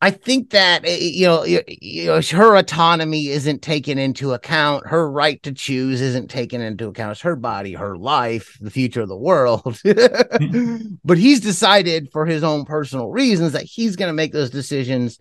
I 0.00 0.12
think 0.12 0.50
that 0.50 0.84
eh, 0.84 0.98
you 1.00 1.26
know, 1.26 1.44
you 1.44 2.06
know, 2.06 2.20
her 2.20 2.56
autonomy 2.56 3.28
isn't 3.28 3.62
taken 3.62 3.98
into 3.98 4.32
account. 4.32 4.86
Her 4.86 5.10
right 5.10 5.42
to 5.42 5.52
choose 5.52 6.00
isn't 6.00 6.30
taken 6.30 6.60
into 6.60 6.88
account. 6.88 7.12
It's 7.12 7.20
her 7.22 7.34
body, 7.34 7.72
her 7.74 7.96
life, 7.96 8.56
the 8.60 8.70
future 8.70 9.00
of 9.02 9.08
the 9.08 9.16
world. 9.16 9.80
but 11.04 11.18
he's 11.18 11.40
decided 11.40 12.10
for 12.12 12.26
his 12.26 12.44
own 12.44 12.64
personal 12.64 13.10
reasons 13.10 13.52
that 13.52 13.64
he's 13.64 13.96
going 13.96 14.08
to 14.08 14.14
make 14.14 14.32
those 14.32 14.50
decisions 14.50 15.18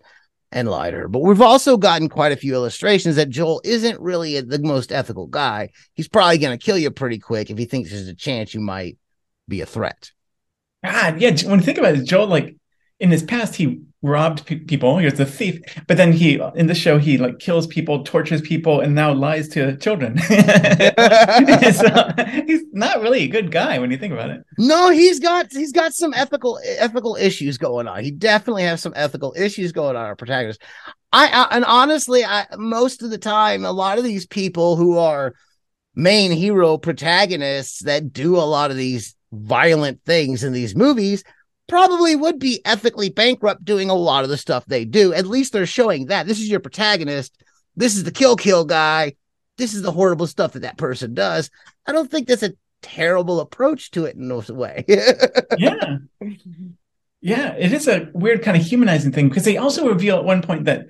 and 0.52 0.70
lie 0.70 0.90
to 0.90 0.96
her. 0.96 1.08
But 1.08 1.20
we've 1.20 1.42
also 1.42 1.76
gotten 1.76 2.08
quite 2.08 2.32
a 2.32 2.36
few 2.36 2.54
illustrations 2.54 3.16
that 3.16 3.30
Joel 3.30 3.60
isn't 3.64 4.00
really 4.00 4.40
the 4.40 4.60
most 4.60 4.92
ethical 4.92 5.26
guy. 5.26 5.70
He's 5.94 6.08
probably 6.08 6.38
going 6.38 6.56
to 6.56 6.64
kill 6.64 6.78
you 6.78 6.90
pretty 6.90 7.18
quick 7.18 7.50
if 7.50 7.58
he 7.58 7.64
thinks 7.64 7.90
there's 7.90 8.08
a 8.08 8.14
chance 8.14 8.54
you 8.54 8.60
might 8.60 8.96
be 9.48 9.60
a 9.60 9.66
threat. 9.66 10.12
God, 10.84 11.20
yeah. 11.20 11.36
When 11.46 11.58
you 11.58 11.64
think 11.64 11.78
about 11.78 11.96
it, 11.96 12.04
Joel, 12.04 12.28
like 12.28 12.56
in 13.00 13.10
his 13.10 13.24
past, 13.24 13.56
he 13.56 13.82
robbed 14.02 14.46
pe- 14.46 14.60
people. 14.60 14.98
He 14.98 15.04
was 15.04 15.18
a 15.18 15.26
thief, 15.26 15.60
but 15.86 15.96
then 15.96 16.12
he 16.12 16.40
in 16.54 16.66
the 16.66 16.74
show 16.74 16.98
he 16.98 17.18
like 17.18 17.38
kills 17.38 17.66
people, 17.66 18.04
tortures 18.04 18.40
people, 18.40 18.80
and 18.80 18.94
now 18.94 19.12
lies 19.12 19.48
to 19.50 19.76
children. 19.78 20.18
so, 20.28 20.32
he's 22.46 22.62
not 22.72 23.00
really 23.00 23.24
a 23.24 23.28
good 23.28 23.50
guy 23.50 23.78
when 23.78 23.90
you 23.90 23.96
think 23.96 24.12
about 24.12 24.30
it. 24.30 24.44
No, 24.58 24.90
he's 24.90 25.18
got 25.20 25.50
he's 25.50 25.72
got 25.72 25.94
some 25.94 26.14
ethical 26.14 26.60
ethical 26.64 27.16
issues 27.16 27.58
going 27.58 27.88
on. 27.88 28.02
He 28.04 28.10
definitely 28.10 28.62
has 28.64 28.80
some 28.80 28.92
ethical 28.96 29.34
issues 29.36 29.72
going 29.72 29.96
on. 29.96 30.04
Our 30.04 30.16
protagonist, 30.16 30.62
I, 31.12 31.28
I 31.28 31.56
and 31.56 31.64
honestly, 31.64 32.24
I 32.24 32.46
most 32.56 33.02
of 33.02 33.10
the 33.10 33.18
time, 33.18 33.64
a 33.64 33.72
lot 33.72 33.98
of 33.98 34.04
these 34.04 34.26
people 34.26 34.76
who 34.76 34.98
are 34.98 35.34
main 35.94 36.30
hero 36.30 36.78
protagonists 36.78 37.80
that 37.80 38.12
do 38.12 38.36
a 38.36 38.46
lot 38.46 38.70
of 38.70 38.76
these 38.76 39.16
violent 39.32 40.00
things 40.06 40.44
in 40.44 40.52
these 40.52 40.76
movies 40.76 41.24
probably 41.68 42.16
would 42.16 42.38
be 42.38 42.60
ethically 42.64 43.10
bankrupt 43.10 43.64
doing 43.64 43.90
a 43.90 43.94
lot 43.94 44.24
of 44.24 44.30
the 44.30 44.36
stuff 44.36 44.64
they 44.66 44.84
do. 44.84 45.12
At 45.12 45.26
least 45.26 45.52
they're 45.52 45.66
showing 45.66 46.06
that 46.06 46.26
this 46.26 46.40
is 46.40 46.48
your 46.48 46.60
protagonist. 46.60 47.36
This 47.76 47.96
is 47.96 48.04
the 48.04 48.10
kill 48.10 48.36
kill 48.36 48.64
guy. 48.64 49.14
This 49.56 49.74
is 49.74 49.82
the 49.82 49.92
horrible 49.92 50.26
stuff 50.26 50.52
that 50.52 50.60
that 50.60 50.78
person 50.78 51.14
does. 51.14 51.50
I 51.86 51.92
don't 51.92 52.10
think 52.10 52.26
that's 52.26 52.42
a 52.42 52.54
terrible 52.82 53.40
approach 53.40 53.90
to 53.92 54.04
it 54.06 54.16
in 54.16 54.28
no 54.28 54.42
way. 54.48 54.84
yeah. 55.58 55.98
Yeah, 57.20 57.54
it 57.54 57.72
is 57.72 57.88
a 57.88 58.08
weird 58.12 58.42
kind 58.42 58.56
of 58.56 58.64
humanizing 58.64 59.12
thing 59.12 59.28
because 59.28 59.44
they 59.44 59.56
also 59.56 59.88
reveal 59.88 60.18
at 60.18 60.24
one 60.24 60.42
point 60.42 60.66
that 60.66 60.86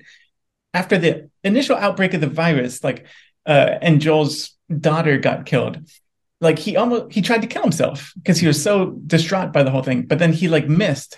after 0.73 0.97
the 0.97 1.29
initial 1.43 1.75
outbreak 1.75 2.13
of 2.13 2.21
the 2.21 2.27
virus, 2.27 2.83
like, 2.83 3.07
uh, 3.47 3.77
and 3.81 3.99
Joel's 3.99 4.51
daughter 4.69 5.17
got 5.17 5.47
killed, 5.47 5.79
like 6.41 6.59
he 6.59 6.77
almost 6.77 7.13
he 7.13 7.21
tried 7.21 7.41
to 7.41 7.47
kill 7.47 7.63
himself 7.63 8.13
because 8.15 8.39
he 8.39 8.47
was 8.47 8.61
so 8.61 8.91
distraught 9.05 9.51
by 9.51 9.63
the 9.63 9.71
whole 9.71 9.83
thing 9.83 10.05
but 10.05 10.19
then 10.19 10.33
he 10.33 10.47
like 10.47 10.67
missed. 10.67 11.17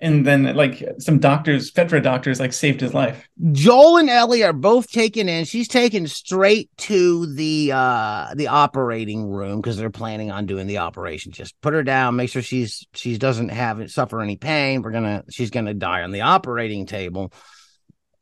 And 0.00 0.26
then 0.26 0.56
like 0.56 0.82
some 0.98 1.20
doctors 1.20 1.70
fedra 1.70 2.02
doctors 2.02 2.40
like 2.40 2.52
saved 2.52 2.80
his 2.80 2.92
life. 2.92 3.28
Joel 3.52 3.98
and 3.98 4.10
ellie 4.10 4.42
are 4.42 4.52
both 4.52 4.90
taken 4.90 5.28
in. 5.28 5.44
She's 5.44 5.68
taken 5.68 6.08
straight 6.08 6.70
to 6.78 7.32
the 7.32 7.70
uh 7.72 8.34
the 8.34 8.48
operating 8.48 9.30
room 9.30 9.60
because 9.60 9.76
they're 9.76 9.90
planning 9.90 10.32
on 10.32 10.46
doing 10.46 10.66
the 10.66 10.78
operation. 10.78 11.30
Just 11.30 11.54
put 11.60 11.72
her 11.72 11.84
down 11.84 12.16
make 12.16 12.30
sure 12.30 12.42
she's 12.42 12.84
she 12.94 13.16
doesn't 13.16 13.50
have 13.50 13.92
suffer 13.92 14.20
any 14.20 14.34
pain. 14.34 14.82
We're 14.82 14.90
gonna 14.90 15.22
she's 15.30 15.50
gonna 15.50 15.72
die 15.72 16.02
on 16.02 16.10
the 16.10 16.22
operating 16.22 16.84
table 16.84 17.32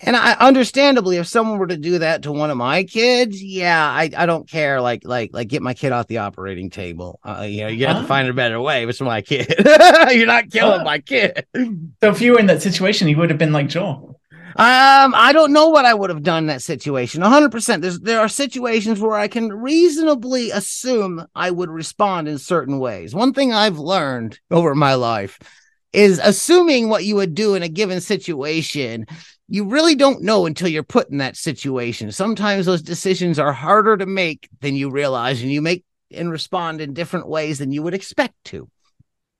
and 0.02 0.16
I 0.16 0.32
understandably, 0.32 1.18
if 1.18 1.26
someone 1.26 1.58
were 1.58 1.66
to 1.66 1.76
do 1.76 1.98
that 1.98 2.22
to 2.22 2.32
one 2.32 2.50
of 2.50 2.56
my 2.56 2.84
kids, 2.84 3.42
yeah, 3.42 3.86
I, 3.86 4.10
I 4.16 4.26
don't 4.26 4.48
care. 4.48 4.80
Like 4.80 5.02
like 5.04 5.30
like 5.32 5.48
get 5.48 5.62
my 5.62 5.74
kid 5.74 5.92
off 5.92 6.06
the 6.06 6.18
operating 6.18 6.70
table. 6.70 7.20
Uh, 7.22 7.46
you 7.48 7.62
know, 7.62 7.68
you 7.68 7.86
have 7.86 8.02
to 8.02 8.06
find 8.06 8.28
a 8.28 8.32
better 8.32 8.60
way. 8.60 8.86
It's 8.86 9.00
my 9.00 9.20
kid. 9.20 9.54
You're 10.10 10.26
not 10.26 10.50
killing 10.50 10.84
my 10.84 11.00
kid. 11.00 11.44
So 11.54 12.10
if 12.10 12.20
you 12.20 12.32
were 12.32 12.38
in 12.38 12.46
that 12.46 12.62
situation, 12.62 13.08
you 13.08 13.16
would 13.18 13.30
have 13.30 13.38
been 13.38 13.52
like 13.52 13.68
Joel. 13.68 14.20
Um, 14.56 15.14
I 15.14 15.32
don't 15.32 15.52
know 15.52 15.68
what 15.68 15.84
I 15.84 15.94
would 15.94 16.10
have 16.10 16.22
done 16.22 16.44
in 16.44 16.46
that 16.48 16.62
situation. 16.62 17.22
100%. 17.22 17.80
There's 17.80 18.00
there 18.00 18.20
are 18.20 18.28
situations 18.28 19.00
where 19.00 19.14
I 19.14 19.28
can 19.28 19.52
reasonably 19.52 20.50
assume 20.50 21.24
I 21.34 21.50
would 21.50 21.70
respond 21.70 22.26
in 22.26 22.38
certain 22.38 22.78
ways. 22.78 23.14
One 23.14 23.32
thing 23.32 23.52
I've 23.52 23.78
learned 23.78 24.40
over 24.50 24.74
my 24.74 24.94
life 24.94 25.38
is 25.92 26.20
assuming 26.22 26.88
what 26.88 27.04
you 27.04 27.16
would 27.16 27.34
do 27.34 27.54
in 27.54 27.62
a 27.62 27.68
given 27.68 28.00
situation. 28.00 29.06
You 29.52 29.64
really 29.64 29.96
don't 29.96 30.22
know 30.22 30.46
until 30.46 30.68
you're 30.68 30.84
put 30.84 31.10
in 31.10 31.18
that 31.18 31.36
situation. 31.36 32.12
Sometimes 32.12 32.66
those 32.66 32.82
decisions 32.82 33.36
are 33.40 33.52
harder 33.52 33.96
to 33.96 34.06
make 34.06 34.48
than 34.60 34.76
you 34.76 34.90
realize, 34.90 35.42
and 35.42 35.50
you 35.50 35.60
make 35.60 35.84
and 36.12 36.30
respond 36.30 36.80
in 36.80 36.94
different 36.94 37.28
ways 37.28 37.58
than 37.58 37.72
you 37.72 37.82
would 37.82 37.92
expect 37.92 38.34
to. 38.44 38.70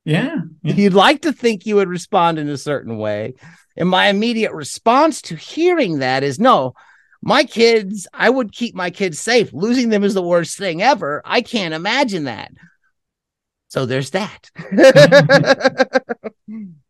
Yeah, 0.04 0.38
yeah. 0.62 0.74
You'd 0.74 0.94
like 0.94 1.22
to 1.22 1.32
think 1.32 1.64
you 1.64 1.76
would 1.76 1.88
respond 1.88 2.40
in 2.40 2.48
a 2.48 2.56
certain 2.56 2.98
way. 2.98 3.34
And 3.76 3.88
my 3.88 4.08
immediate 4.08 4.52
response 4.52 5.22
to 5.22 5.36
hearing 5.36 6.00
that 6.00 6.24
is 6.24 6.40
no, 6.40 6.74
my 7.22 7.44
kids, 7.44 8.08
I 8.12 8.30
would 8.30 8.50
keep 8.50 8.74
my 8.74 8.90
kids 8.90 9.20
safe. 9.20 9.52
Losing 9.52 9.90
them 9.90 10.02
is 10.02 10.14
the 10.14 10.22
worst 10.22 10.58
thing 10.58 10.82
ever. 10.82 11.22
I 11.24 11.40
can't 11.40 11.72
imagine 11.72 12.24
that. 12.24 12.50
So 13.68 13.86
there's 13.86 14.10
that. 14.10 14.50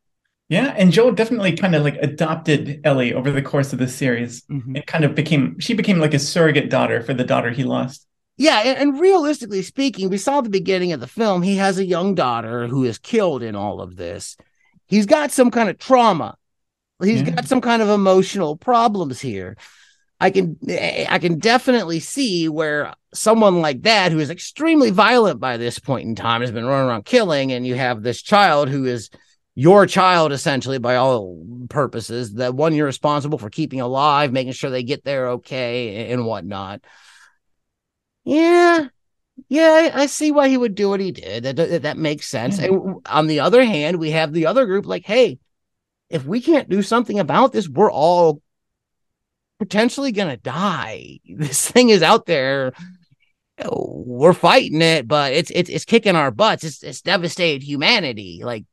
yeah, 0.51 0.75
and 0.77 0.93
Joel 0.93 1.13
definitely 1.13 1.57
kind 1.57 1.75
of 1.75 1.83
like 1.85 1.97
adopted 2.03 2.81
Ellie 2.85 3.15
over 3.15 3.31
the 3.31 3.41
course 3.41 3.73
of 3.73 3.79
the 3.79 3.89
series. 3.89 4.43
Mhm. 4.43 4.77
It 4.77 4.87
kind 4.87 5.05
of 5.05 5.15
became 5.15 5.59
she 5.61 5.73
became 5.75 5.99
like 5.99 6.13
a 6.13 6.19
surrogate 6.19 6.69
daughter 6.69 7.03
for 7.03 7.15
the 7.15 7.25
daughter 7.25 7.51
he 7.51 7.65
lost. 7.65 8.07
Yeah, 8.37 8.61
and, 8.65 8.79
and 8.79 9.01
realistically 9.01 9.63
speaking, 9.63 10.11
we 10.11 10.19
saw 10.19 10.41
the 10.41 10.51
beginning 10.51 10.93
of 10.93 11.01
the 11.01 11.07
film. 11.07 11.43
He 11.43 11.57
has 11.57 11.79
a 11.79 11.85
young 11.85 12.15
daughter 12.15 12.67
who 12.67 12.85
is 12.85 12.99
killed 12.99 13.43
in 13.43 13.55
all 13.55 13.81
of 13.81 13.97
this. 13.97 14.37
He's 14.87 15.07
got 15.07 15.31
some 15.31 15.51
kind 15.51 15.71
of 15.71 15.79
trauma. 15.79 16.37
He's 17.03 17.23
Yeah. 17.23 17.31
got 17.31 17.47
some 17.47 17.61
kind 17.61 17.81
of 17.81 17.89
emotional 17.89 18.57
problems 18.57 19.21
here. 19.21 19.57
I 20.21 20.31
can 20.31 20.59
I 21.09 21.19
can 21.19 21.39
definitely 21.39 22.01
see 22.01 22.49
where 22.49 22.93
someone 23.15 23.61
like 23.63 23.83
that 23.83 24.13
who 24.13 24.19
is 24.19 24.31
extremely 24.31 24.91
violent 24.91 25.41
by 25.41 25.57
this 25.57 25.79
point 25.79 26.09
in 26.09 26.15
time 26.15 26.41
has 26.43 26.51
been 26.51 26.67
running 26.67 26.89
around 26.89 27.05
killing, 27.05 27.53
and 27.53 27.67
you 27.67 27.77
have 27.77 28.03
this 28.03 28.21
child 28.21 28.69
who 28.69 28.85
is 28.85 29.11
your 29.61 29.85
child 29.85 30.33
essentially 30.33 30.79
by 30.79 30.97
all 30.97 31.45
purposes, 31.69 32.33
the 32.33 32.51
one 32.51 32.75
you're 32.75 32.87
responsible 32.87 33.37
for 33.37 33.51
keeping 33.51 33.83
alive, 33.83 34.33
making 34.33 34.53
sure 34.53 34.71
they 34.71 34.83
get 34.83 35.05
there 35.05 35.29
okay 35.33 36.11
and 36.11 36.25
whatnot. 36.25 36.81
Yeah, 38.25 38.89
yeah, 39.51 39.91
I, 39.93 40.07
see 40.07 40.33
why 40.33 40.49
he 40.49 40.57
would 40.57 40.75
do 40.75 40.89
what 40.89 41.01
he 41.01 41.13
did. 41.13 41.43
That 41.43 41.57
that, 41.57 41.83
that 41.83 41.99
makes 41.99 42.27
sense. 42.27 42.59
Yeah. 42.59 42.69
And 42.69 43.07
on 43.07 43.27
the 43.27 43.41
other 43.41 43.63
hand, 43.63 43.99
we 43.99 44.13
have 44.13 44.33
the 44.33 44.47
other 44.47 44.65
group 44.65 44.87
like, 44.87 45.05
hey, 45.05 45.39
if 46.09 46.25
we 46.25 46.41
can't 46.41 46.71
do 46.71 46.83
something 46.83 47.19
about 47.19 47.53
this, 47.53 47.69
we're 47.69 47.93
all 47.93 48.41
potentially 49.59 50.11
gonna 50.11 50.39
die. 50.39 51.19
This 51.37 51.71
thing 51.71 51.91
is 51.91 52.03
out 52.03 52.25
there. 52.25 52.73
We're 53.63 54.33
fighting 54.33 54.81
it, 54.81 55.07
but 55.07 55.35
it's 55.35 55.51
it's 55.55 55.69
it's 55.69 55.85
kicking 55.85 56.17
our 56.17 56.31
butts. 56.31 56.65
It's 56.65 56.83
it's 56.83 57.03
devastated 57.03 57.63
humanity. 57.63 58.41
Like, 58.43 58.65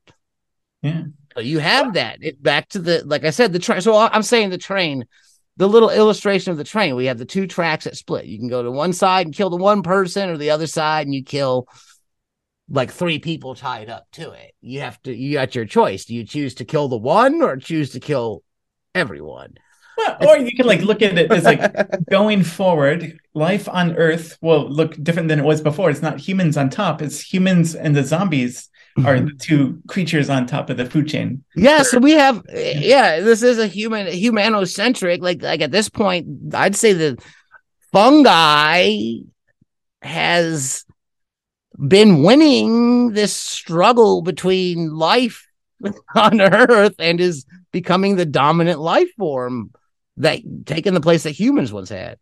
Yeah. 0.81 1.03
so 1.33 1.39
you 1.39 1.59
have 1.59 1.93
that. 1.93 2.19
It 2.21 2.41
back 2.41 2.69
to 2.69 2.79
the 2.79 3.03
like 3.05 3.23
I 3.23 3.31
said, 3.31 3.53
the 3.53 3.59
train. 3.59 3.81
So 3.81 3.95
I'm 3.95 4.23
saying 4.23 4.49
the 4.49 4.57
train, 4.57 5.05
the 5.57 5.67
little 5.67 5.89
illustration 5.89 6.51
of 6.51 6.57
the 6.57 6.63
train. 6.63 6.95
We 6.95 7.05
have 7.05 7.17
the 7.17 7.25
two 7.25 7.47
tracks 7.47 7.85
that 7.85 7.97
split. 7.97 8.25
You 8.25 8.37
can 8.37 8.47
go 8.47 8.63
to 8.63 8.71
one 8.71 8.93
side 8.93 9.25
and 9.25 9.35
kill 9.35 9.49
the 9.49 9.57
one 9.57 9.81
person, 9.81 10.29
or 10.29 10.37
the 10.37 10.51
other 10.51 10.67
side 10.67 11.07
and 11.07 11.15
you 11.15 11.23
kill 11.23 11.67
like 12.69 12.91
three 12.91 13.19
people 13.19 13.55
tied 13.55 13.89
up 13.89 14.05
to 14.13 14.31
it. 14.31 14.53
You 14.61 14.81
have 14.81 15.01
to. 15.03 15.15
You 15.15 15.33
got 15.33 15.55
your 15.55 15.65
choice. 15.65 16.05
Do 16.05 16.15
you 16.15 16.25
choose 16.25 16.55
to 16.55 16.65
kill 16.65 16.87
the 16.87 16.97
one 16.97 17.41
or 17.41 17.57
choose 17.57 17.91
to 17.91 17.99
kill 17.99 18.43
everyone? 18.93 19.55
Well, 19.97 20.17
or 20.27 20.37
you 20.37 20.55
can 20.55 20.67
like 20.67 20.81
look 20.81 21.01
at 21.01 21.17
it 21.17 21.31
as 21.31 21.43
like 21.43 21.61
going 22.09 22.43
forward, 22.43 23.17
life 23.33 23.67
on 23.67 23.95
Earth 23.95 24.37
will 24.41 24.69
look 24.69 25.01
different 25.01 25.27
than 25.27 25.39
it 25.39 25.45
was 25.45 25.61
before. 25.61 25.89
It's 25.89 26.01
not 26.01 26.19
humans 26.19 26.57
on 26.57 26.69
top; 26.69 27.01
it's 27.01 27.21
humans 27.21 27.73
and 27.73 27.95
the 27.95 28.03
zombies 28.03 28.69
are 29.05 29.19
the 29.19 29.27
mm-hmm. 29.27 29.37
two 29.37 29.81
creatures 29.87 30.29
on 30.29 30.45
top 30.45 30.69
of 30.69 30.77
the 30.77 30.85
food 30.85 31.07
chain. 31.07 31.43
Yeah, 31.55 31.83
so 31.83 31.99
we 31.99 32.13
have 32.13 32.43
yeah, 32.53 33.19
this 33.19 33.43
is 33.43 33.59
a 33.59 33.67
human 33.67 34.07
humanocentric. 34.07 35.21
Like 35.21 35.41
like 35.41 35.61
at 35.61 35.71
this 35.71 35.89
point, 35.89 36.53
I'd 36.53 36.75
say 36.75 36.93
the 36.93 37.17
fungi 37.91 39.19
has 40.01 40.85
been 41.87 42.23
winning 42.23 43.11
this 43.11 43.35
struggle 43.35 44.21
between 44.21 44.93
life 44.95 45.47
on 46.15 46.41
Earth 46.41 46.95
and 46.99 47.21
is 47.21 47.45
becoming 47.71 48.15
the 48.15 48.25
dominant 48.25 48.79
life 48.79 49.09
form 49.17 49.71
that 50.17 50.39
taking 50.65 50.93
the 50.93 51.01
place 51.01 51.23
that 51.23 51.31
humans 51.31 51.71
once 51.71 51.89
had. 51.89 52.17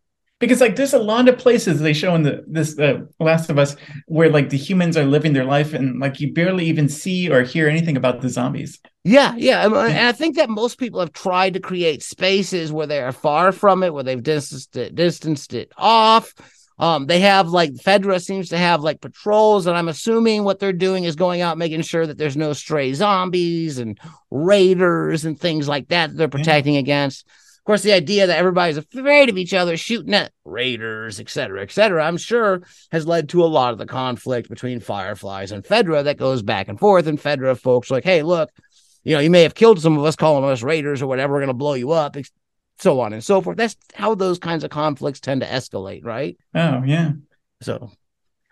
Because 0.46 0.62
like 0.62 0.76
there's 0.76 0.94
a 0.94 1.00
lot 1.00 1.28
of 1.28 1.40
places 1.40 1.80
they 1.80 1.94
show 1.94 2.14
in 2.14 2.22
the 2.22 2.44
this 2.46 2.78
uh, 2.78 3.02
Last 3.20 3.50
of 3.50 3.58
Us 3.58 3.76
where 4.06 4.30
like 4.30 4.50
the 4.50 4.58
humans 4.58 4.96
are 4.96 5.04
living 5.04 5.34
their 5.34 5.44
life 5.44 5.74
and 5.74 6.00
like 6.00 6.20
you 6.20 6.32
barely 6.34 6.66
even 6.68 6.88
see 6.88 7.32
or 7.32 7.42
hear 7.42 7.68
anything 7.68 7.98
about 7.98 8.22
the 8.22 8.30
zombies. 8.30 8.80
Yeah, 9.04 9.34
yeah, 9.38 9.62
um, 9.62 9.74
and 9.74 10.08
I 10.08 10.12
think 10.12 10.36
that 10.36 10.50
most 10.50 10.78
people 10.78 11.00
have 11.00 11.14
tried 11.14 11.54
to 11.54 11.60
create 11.60 12.04
spaces 12.04 12.72
where 12.72 12.88
they 12.88 13.02
are 13.02 13.12
far 13.12 13.52
from 13.52 13.82
it, 13.82 13.94
where 13.94 14.04
they've 14.04 14.22
distanced 14.22 14.76
it, 14.78 14.96
distanced 14.96 15.54
it 15.54 15.72
off. 15.78 16.34
Um, 16.78 17.06
they 17.06 17.22
have 17.22 17.48
like 17.50 17.72
Fedra 17.74 18.22
seems 18.22 18.50
to 18.50 18.58
have 18.58 18.82
like 18.82 19.02
patrols, 19.02 19.66
and 19.66 19.78
I'm 19.78 19.88
assuming 19.88 20.44
what 20.44 20.60
they're 20.60 20.74
doing 20.74 21.06
is 21.06 21.16
going 21.16 21.42
out 21.42 21.58
making 21.58 21.82
sure 21.82 22.06
that 22.06 22.18
there's 22.18 22.38
no 22.38 22.54
stray 22.54 22.94
zombies 22.94 23.80
and 23.80 23.98
raiders 24.30 25.26
and 25.26 25.40
things 25.40 25.68
like 25.68 25.88
that, 25.88 26.12
that 26.12 26.18
they're 26.18 26.28
protecting 26.28 26.78
against. 26.78 27.26
Of 27.66 27.68
course, 27.68 27.82
the 27.82 27.94
idea 27.94 28.28
that 28.28 28.38
everybody's 28.38 28.78
afraid 28.78 29.28
of 29.28 29.40
each 29.40 29.52
other, 29.52 29.76
shooting 29.76 30.14
at 30.14 30.32
raiders, 30.46 31.20
et 31.20 31.32
cetera, 31.32 31.64
et 31.64 31.72
cetera, 31.72 32.06
I'm 32.06 32.18
sure 32.18 32.62
has 32.92 33.08
led 33.08 33.30
to 33.30 33.44
a 33.44 33.48
lot 33.48 33.72
of 33.72 33.80
the 33.80 33.88
conflict 33.88 34.50
between 34.50 34.80
Fireflies 34.80 35.52
and 35.52 35.64
Fedra 35.64 36.04
that 36.04 36.20
goes 36.20 36.44
back 36.44 36.68
and 36.68 36.80
forth. 36.80 37.08
And 37.08 37.20
Fedra 37.20 37.60
folks 37.60 37.90
like, 37.90 38.04
hey, 38.04 38.22
look, 38.22 38.52
you 39.04 39.16
know, 39.16 39.20
you 39.20 39.32
may 39.32 39.42
have 39.42 39.56
killed 39.56 39.82
some 39.82 39.98
of 39.98 40.06
us 40.06 40.16
calling 40.16 40.48
us 40.48 40.62
raiders 40.62 41.02
or 41.02 41.08
whatever. 41.08 41.34
We're 41.34 41.40
going 41.40 41.48
to 41.48 41.56
blow 41.56 41.74
you 41.74 41.90
up, 41.90 42.16
so 42.78 43.00
on 43.00 43.14
and 43.14 43.24
so 43.24 43.42
forth. 43.42 43.58
That's 43.58 43.76
how 43.96 44.14
those 44.14 44.38
kinds 44.38 44.64
of 44.64 44.70
conflicts 44.70 45.20
tend 45.20 45.42
to 45.42 45.48
escalate, 45.48 46.06
right? 46.06 46.38
Oh 46.54 46.84
yeah. 46.86 47.14
So, 47.64 47.90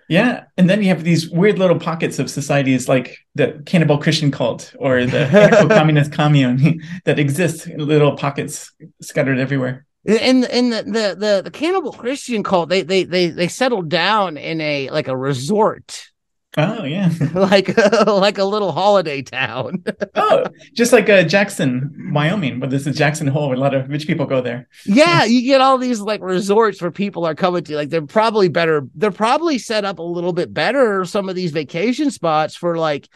Yeah, 0.09 0.43
and 0.57 0.69
then 0.69 0.81
you 0.81 0.89
have 0.89 1.03
these 1.03 1.29
weird 1.29 1.59
little 1.59 1.79
pockets 1.79 2.19
of 2.19 2.29
societies 2.29 2.89
like 2.89 3.17
the 3.35 3.61
cannibal 3.65 3.97
Christian 3.97 4.31
cult 4.31 4.75
or 4.79 5.05
the 5.05 5.25
anarcho-communist 5.25 6.11
commune 6.19 6.81
that 7.05 7.19
exist 7.19 7.67
in 7.67 7.79
little 7.79 8.15
pockets 8.15 8.71
scattered 9.01 9.39
everywhere. 9.39 9.85
and 10.05 10.45
and 10.45 10.73
the 10.73 10.83
the 10.83 11.15
the, 11.17 11.41
the 11.45 11.51
cannibal 11.51 11.93
Christian 11.93 12.43
cult, 12.43 12.69
they 12.69 12.81
they 12.83 13.03
they 13.03 13.27
they 13.27 13.47
settled 13.47 13.89
down 13.89 14.37
in 14.37 14.59
a 14.61 14.89
like 14.89 15.07
a 15.07 15.15
resort, 15.15 16.09
Oh 16.55 16.83
yeah. 16.83 17.09
like 17.33 17.75
like 18.05 18.37
a 18.37 18.43
little 18.45 18.71
holiday 18.71 19.21
town. 19.21 19.83
Oh, 20.15 20.45
just 20.73 20.93
like 20.93 21.09
uh, 21.09 21.23
Jackson, 21.23 22.11
Wyoming, 22.13 22.59
but 22.59 22.69
this 22.69 22.85
is 22.85 22.95
Jackson 22.95 23.25
Hole. 23.27 23.49
where 23.49 23.57
A 23.57 23.59
lot 23.59 23.73
of 23.73 23.89
rich 23.89 24.05
people 24.05 24.25
go 24.27 24.41
there. 24.41 24.67
yeah, 24.85 25.23
you 25.23 25.41
get 25.41 25.59
all 25.59 25.77
these 25.79 25.99
like 25.99 26.21
resorts 26.21 26.81
where 26.81 26.91
people 26.91 27.25
are 27.25 27.33
coming 27.35 27.63
to. 27.63 27.75
Like 27.75 27.89
they're 27.89 28.05
probably 28.05 28.47
better. 28.47 28.87
They're 28.95 29.11
probably 29.11 29.57
set 29.57 29.85
up 29.85 29.97
a 29.99 30.03
little 30.03 30.31
bit 30.33 30.53
better. 30.53 31.03
Some 31.05 31.29
of 31.29 31.35
these 31.35 31.51
vacation 31.51 32.11
spots 32.11 32.55
for 32.55 32.77
like 32.77 33.09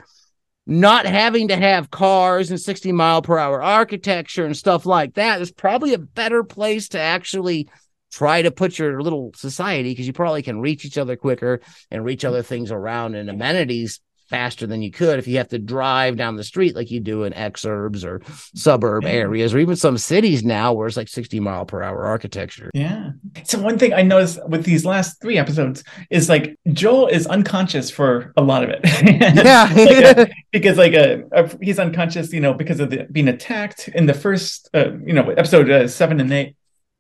not 0.65 1.06
having 1.06 1.47
to 1.50 1.56
have 1.56 1.91
cars 1.91 2.50
and 2.50 2.60
60 2.60 2.91
mile 2.91 3.21
per 3.21 3.38
hour 3.38 3.62
architecture 3.62 4.45
and 4.45 4.58
stuff 4.58 4.86
like 4.86 5.13
that. 5.13 5.39
It's 5.41 5.52
probably 5.52 5.93
a 5.93 6.00
better 6.00 6.43
place 6.43 6.89
to 6.89 7.00
actually 7.00 7.69
try 8.12 8.41
to 8.41 8.52
put 8.52 8.80
your 8.80 9.02
little 9.02 9.32
society 9.36 9.91
because 9.91 10.08
you 10.08 10.13
probably 10.13 10.41
can 10.41 10.60
reach 10.60 10.86
each 10.86 10.98
other 10.98 11.15
quicker 11.15 11.62
and 11.91 12.04
reach 12.04 12.26
other 12.26 12.41
things 12.41 12.72
around 12.72 13.15
and 13.15 13.30
amenities 13.30 14.00
faster 14.30 14.67
than 14.67 14.82
you 14.82 14.91
could 14.91 15.20
if 15.20 15.28
you 15.28 15.38
have 15.38 15.48
to 15.48 15.60
drive 15.60 16.17
down 16.17 16.36
the 16.36 16.43
street 16.43 16.76
like 16.76 16.91
you 16.91 17.00
do 17.00 17.24
in 17.24 17.34
exurbs 17.34 18.04
or 18.04 18.22
suburb 18.56 19.06
areas 19.06 19.54
or 19.54 19.60
even 19.60 19.76
some 19.76 19.98
cities 19.98 20.43
now 20.43 20.74
where 20.74 20.88
it's 20.88 20.98
like 20.98 21.08
60 21.08 21.39
mile 21.39 21.65
per 21.65 21.82
hour 21.82 22.06
architecture. 22.06 22.70
Yeah. 22.74 23.12
So 23.43 23.60
one 23.62 23.78
thing 23.78 23.93
I 23.93 24.02
noticed 24.02 24.39
with 24.48 24.65
these 24.65 24.86
last 24.86 25.22
three 25.22 25.38
episodes 25.38 25.84
is 26.10 26.30
like 26.30 26.58
Joel 26.74 27.08
is 27.08 27.26
unconscious 27.28 27.89
for 27.89 28.34
a 28.36 28.41
lot 28.41 28.63
of 28.63 28.70
it. 28.70 28.82
Yeah. 29.38 29.72
Like, 29.74 30.17
uh, 30.17 30.26
because 30.52 30.78
like 30.78 30.93
uh, 30.93 31.17
uh, 31.34 31.50
he's 31.62 31.80
unconscious, 31.80 32.34
you 32.34 32.39
know, 32.39 32.54
because 32.54 32.80
of 32.80 32.89
the, 32.89 33.08
being 33.12 33.28
attacked 33.28 33.88
in 33.89 34.06
the 34.06 34.13
first, 34.13 34.70
uh, 34.74 34.91
you 35.06 35.13
know, 35.13 35.30
episode 35.30 35.70
uh, 35.70 35.88
seven 35.88 36.20
and 36.20 36.32
eight, 36.32 36.56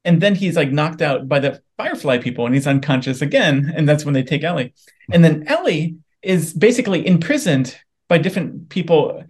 and 0.07 0.21
then 0.21 0.33
he's 0.33 0.55
like 0.55 0.71
knocked 0.71 1.01
out 1.01 1.27
by 1.27 1.39
the 1.39 1.61
Firefly 1.77 2.17
people, 2.17 2.45
and 2.45 2.55
he's 2.55 2.65
unconscious 2.65 3.21
again, 3.21 3.71
and 3.75 3.87
that's 3.87 4.05
when 4.05 4.13
they 4.13 4.23
take 4.23 4.43
Ellie, 4.43 4.73
and 5.11 5.23
then 5.23 5.45
Ellie 5.47 5.97
is 6.23 6.53
basically 6.53 7.05
imprisoned 7.05 7.77
by 8.07 8.17
different 8.17 8.69
people 8.69 9.23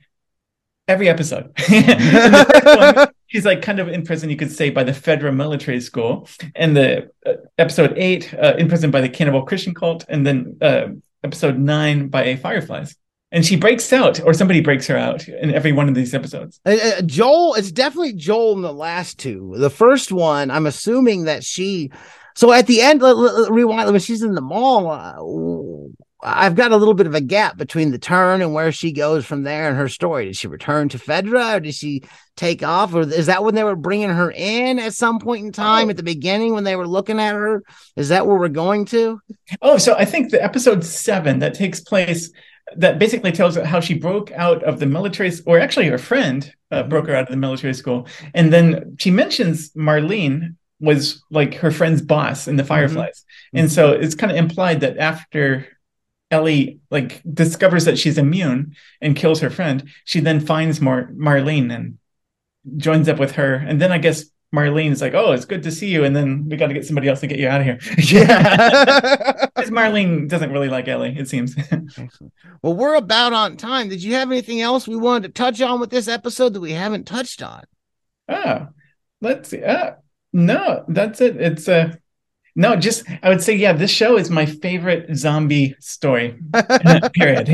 every 0.87 1.09
episode. 1.09 1.51
One, 2.63 3.09
she's 3.27 3.45
like 3.45 3.61
kind 3.61 3.79
of 3.79 3.89
in 3.89 4.03
prison, 4.03 4.29
you 4.29 4.37
could 4.37 4.51
say, 4.51 4.69
by 4.69 4.83
the 4.83 4.93
Fedra 4.93 5.35
Military 5.35 5.81
School, 5.81 6.29
and 6.55 6.77
the 6.77 7.09
uh, 7.25 7.33
episode 7.57 7.93
eight, 7.97 8.33
uh, 8.33 8.53
imprisoned 8.57 8.93
by 8.93 9.01
the 9.01 9.09
Cannibal 9.09 9.43
Christian 9.43 9.73
Cult, 9.73 10.05
and 10.07 10.25
then 10.25 10.57
uh, 10.61 10.87
episode 11.23 11.57
nine 11.57 12.07
by 12.07 12.23
a 12.25 12.37
Fireflies. 12.37 12.95
And 13.31 13.45
she 13.45 13.57
breaks 13.57 13.91
out, 13.91 14.23
or 14.23 14.33
somebody 14.33 14.61
breaks 14.61 14.87
her 14.87 14.97
out 14.97 15.27
in 15.27 15.53
every 15.53 15.71
one 15.71 15.89
of 15.89 15.95
these 15.95 16.13
episodes. 16.13 16.59
Uh, 16.65 16.77
uh, 16.81 17.01
Joel, 17.01 17.55
it's 17.55 17.71
definitely 17.71 18.13
Joel 18.13 18.53
in 18.53 18.61
the 18.61 18.73
last 18.73 19.19
two. 19.19 19.53
The 19.57 19.69
first 19.69 20.11
one, 20.11 20.49
I'm 20.49 20.65
assuming 20.65 21.25
that 21.25 21.43
she. 21.43 21.91
So 22.35 22.53
at 22.53 22.67
the 22.67 22.81
end, 22.81 23.01
rewind 23.01 23.91
when 23.91 23.99
she's 23.99 24.23
in 24.23 24.35
the 24.35 24.41
mall. 24.41 24.89
Uh, 24.89 25.93
I've 26.23 26.55
got 26.55 26.71
a 26.71 26.77
little 26.77 26.95
bit 26.95 27.05
of 27.05 27.13
a 27.13 27.21
gap 27.21 27.57
between 27.57 27.91
the 27.91 27.99
turn 27.99 28.41
and 28.41 28.53
where 28.53 28.71
she 28.71 28.91
goes 28.91 29.23
from 29.25 29.43
there 29.43 29.69
and 29.69 29.77
her 29.77 29.87
story. 29.87 30.25
Did 30.25 30.35
she 30.35 30.47
return 30.47 30.89
to 30.89 30.97
Fedra 30.97 31.55
or 31.55 31.59
did 31.59 31.75
she 31.75 32.03
take 32.35 32.63
off? 32.63 32.93
Or 32.95 33.01
is 33.01 33.27
that 33.27 33.43
when 33.43 33.53
they 33.53 33.63
were 33.63 33.75
bringing 33.75 34.09
her 34.09 34.31
in 34.31 34.79
at 34.79 34.93
some 34.93 35.19
point 35.19 35.45
in 35.45 35.51
time 35.51 35.87
oh. 35.87 35.89
at 35.91 35.97
the 35.97 36.03
beginning 36.03 36.53
when 36.53 36.63
they 36.63 36.75
were 36.75 36.87
looking 36.87 37.19
at 37.19 37.35
her? 37.35 37.63
Is 37.95 38.09
that 38.09 38.25
where 38.25 38.37
we're 38.37 38.49
going 38.49 38.85
to? 38.85 39.21
Oh, 39.61 39.77
so 39.77 39.95
I 39.95 40.05
think 40.05 40.31
the 40.31 40.43
episode 40.43 40.83
seven 40.83 41.39
that 41.39 41.53
takes 41.53 41.81
place 41.81 42.31
that 42.75 42.99
basically 42.99 43.31
tells 43.31 43.55
how 43.55 43.79
she 43.79 43.93
broke 43.93 44.31
out 44.31 44.63
of 44.63 44.79
the 44.79 44.85
military, 44.85 45.31
or 45.45 45.59
actually 45.59 45.87
her 45.87 45.97
friend 45.97 46.53
uh, 46.71 46.83
broke 46.83 47.07
her 47.07 47.15
out 47.15 47.23
of 47.23 47.31
the 47.31 47.37
military 47.37 47.73
school. 47.73 48.07
And 48.33 48.51
then 48.51 48.97
she 48.99 49.11
mentions 49.11 49.71
Marlene 49.71 50.55
was 50.79 51.23
like 51.31 51.55
her 51.55 51.71
friend's 51.71 52.01
boss 52.01 52.47
in 52.47 52.55
the 52.55 52.63
mm-hmm. 52.63 52.67
Fireflies. 52.67 53.21
Mm-hmm. 53.21 53.57
And 53.57 53.71
so 53.71 53.91
it's 53.91 54.15
kind 54.15 54.31
of 54.31 54.37
implied 54.37 54.81
that 54.81 54.97
after 54.97 55.67
Ellie 56.29 56.79
like 56.91 57.21
discovers 57.33 57.85
that 57.85 57.97
she's 57.97 58.17
immune 58.17 58.75
and 59.01 59.15
kills 59.15 59.39
her 59.39 59.49
friend, 59.49 59.89
she 60.05 60.19
then 60.19 60.39
finds 60.39 60.81
Mar- 60.81 61.11
Marlene 61.13 61.73
and 61.73 61.97
joins 62.75 63.07
up 63.07 63.17
with 63.17 63.33
her. 63.33 63.55
And 63.55 63.81
then 63.81 63.91
I 63.91 63.97
guess 63.97 64.25
Marlene's 64.55 65.01
like, 65.01 65.13
"Oh, 65.13 65.33
it's 65.33 65.45
good 65.45 65.63
to 65.63 65.71
see 65.71 65.89
you," 65.89 66.05
and 66.05 66.15
then 66.15 66.47
we 66.47 66.55
got 66.55 66.67
to 66.67 66.73
get 66.73 66.85
somebody 66.85 67.09
else 67.09 67.19
to 67.19 67.27
get 67.27 67.39
you 67.39 67.49
out 67.49 67.61
of 67.61 67.65
here. 67.65 67.79
Yeah, 67.97 69.47
because 69.55 69.71
Marlene 69.71 70.29
doesn't 70.29 70.51
really 70.51 70.69
like 70.69 70.87
Ellie, 70.87 71.15
it 71.17 71.27
seems. 71.27 71.55
well, 72.61 72.73
we're 72.73 72.95
about 72.95 73.33
on 73.33 73.57
time. 73.57 73.89
Did 73.89 74.01
you 74.01 74.13
have 74.13 74.31
anything 74.31 74.61
else 74.61 74.87
we 74.87 74.95
wanted 74.95 75.27
to 75.27 75.33
touch 75.33 75.61
on 75.61 75.79
with 75.79 75.89
this 75.89 76.07
episode 76.07 76.53
that 76.53 76.61
we 76.61 76.71
haven't 76.71 77.05
touched 77.05 77.43
on? 77.43 77.63
Oh, 78.29 78.67
let's 79.21 79.49
see. 79.49 79.63
Uh, 79.63 79.95
no, 80.31 80.85
that's 80.87 81.19
it. 81.19 81.37
It's 81.37 81.67
a. 81.67 81.75
Uh, 81.75 81.91
no, 82.55 82.75
just 82.75 83.03
I 83.21 83.29
would 83.29 83.43
say, 83.43 83.53
yeah, 83.53 83.73
this 83.73 83.91
show 83.91 84.17
is 84.17 84.31
my 84.31 84.47
favorite 84.47 85.15
zombie 85.15 85.75
story. 85.79 86.39
period. 87.13 87.49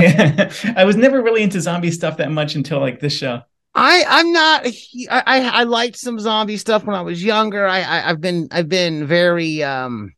I 0.77 0.85
was 0.85 0.95
never 0.95 1.21
really 1.21 1.43
into 1.43 1.59
zombie 1.59 1.91
stuff 1.91 2.17
that 2.17 2.31
much 2.31 2.55
until 2.55 2.79
like 2.79 3.01
this 3.01 3.11
show. 3.17 3.41
I 3.75 4.05
I'm 4.07 4.31
not 4.31 4.67
I 5.09 5.49
I 5.49 5.63
liked 5.63 5.97
some 5.97 6.19
zombie 6.19 6.57
stuff 6.57 6.83
when 6.83 6.95
I 6.95 7.01
was 7.01 7.23
younger. 7.23 7.65
I, 7.65 7.77
I 7.77 7.99
have 8.01 8.21
been 8.21 8.47
I've 8.51 8.69
been 8.69 9.07
very 9.07 9.63
um 9.63 10.13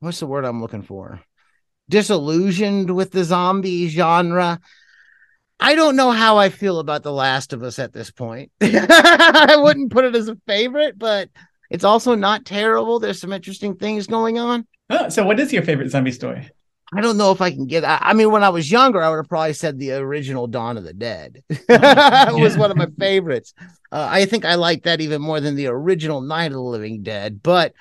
what's 0.00 0.20
the 0.20 0.26
word 0.26 0.44
I'm 0.44 0.60
looking 0.60 0.82
for? 0.82 1.20
Disillusioned 1.88 2.94
with 2.94 3.10
the 3.10 3.24
zombie 3.24 3.88
genre. 3.88 4.60
I 5.60 5.74
don't 5.74 5.96
know 5.96 6.12
how 6.12 6.38
I 6.38 6.50
feel 6.50 6.78
about 6.78 7.02
The 7.02 7.12
Last 7.12 7.52
of 7.52 7.62
Us 7.64 7.78
at 7.80 7.92
this 7.92 8.10
point. 8.12 8.52
I 8.60 9.56
wouldn't 9.58 9.90
put 9.90 10.04
it 10.04 10.14
as 10.14 10.28
a 10.28 10.36
favorite, 10.46 10.96
but 10.96 11.30
it's 11.68 11.84
also 11.84 12.14
not 12.14 12.44
terrible. 12.44 13.00
There's 13.00 13.20
some 13.20 13.32
interesting 13.32 13.74
things 13.74 14.06
going 14.06 14.38
on. 14.38 14.66
Oh, 14.88 15.08
so, 15.08 15.26
what 15.26 15.40
is 15.40 15.52
your 15.52 15.62
favorite 15.62 15.90
zombie 15.90 16.12
story? 16.12 16.48
I 16.94 17.02
don't 17.02 17.18
know 17.18 17.32
if 17.32 17.40
I 17.40 17.50
can 17.50 17.66
get. 17.66 17.84
I, 17.84 17.98
I 18.00 18.14
mean, 18.14 18.30
when 18.30 18.42
I 18.42 18.48
was 18.48 18.70
younger, 18.70 19.02
I 19.02 19.10
would 19.10 19.16
have 19.16 19.28
probably 19.28 19.52
said 19.52 19.78
the 19.78 19.92
original 19.92 20.46
Dawn 20.46 20.78
of 20.78 20.84
the 20.84 20.94
Dead 20.94 21.42
oh, 21.68 22.38
was 22.38 22.56
one 22.56 22.70
of 22.70 22.76
my 22.78 22.86
favorites. 22.98 23.52
Uh, 23.92 24.08
I 24.10 24.24
think 24.24 24.44
I 24.44 24.54
like 24.54 24.84
that 24.84 25.00
even 25.00 25.20
more 25.20 25.40
than 25.40 25.54
the 25.54 25.66
original 25.66 26.22
Night 26.22 26.46
of 26.46 26.52
the 26.52 26.62
Living 26.62 27.02
Dead. 27.02 27.42
But 27.42 27.74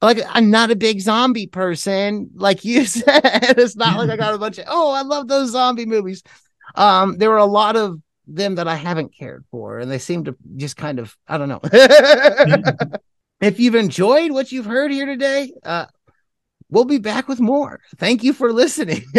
like, 0.00 0.20
I'm 0.28 0.50
not 0.50 0.70
a 0.70 0.76
big 0.76 1.00
zombie 1.00 1.48
person, 1.48 2.30
like 2.34 2.64
you 2.64 2.84
said. 2.86 3.20
it's 3.24 3.76
not 3.76 3.98
like 3.98 4.10
I 4.10 4.16
got 4.16 4.34
a 4.34 4.38
bunch 4.38 4.58
of. 4.58 4.66
Oh, 4.68 4.92
I 4.92 5.02
love 5.02 5.26
those 5.26 5.50
zombie 5.50 5.86
movies. 5.86 6.22
Um, 6.76 7.18
there 7.18 7.30
were 7.30 7.38
a 7.38 7.44
lot 7.44 7.74
of 7.74 8.00
them 8.28 8.56
that 8.56 8.68
I 8.68 8.76
haven't 8.76 9.16
cared 9.16 9.44
for, 9.50 9.80
and 9.80 9.90
they 9.90 9.98
seem 9.98 10.24
to 10.24 10.36
just 10.56 10.76
kind 10.76 11.00
of. 11.00 11.16
I 11.26 11.38
don't 11.38 11.48
know. 11.48 11.60
if 13.40 13.58
you've 13.58 13.74
enjoyed 13.74 14.30
what 14.30 14.52
you've 14.52 14.66
heard 14.66 14.92
here 14.92 15.06
today, 15.06 15.52
uh, 15.64 15.86
we'll 16.70 16.84
be 16.84 16.98
back 16.98 17.28
with 17.28 17.40
more. 17.40 17.80
Thank 17.96 18.22
you 18.22 18.32
for 18.32 18.52
listening. 18.52 19.04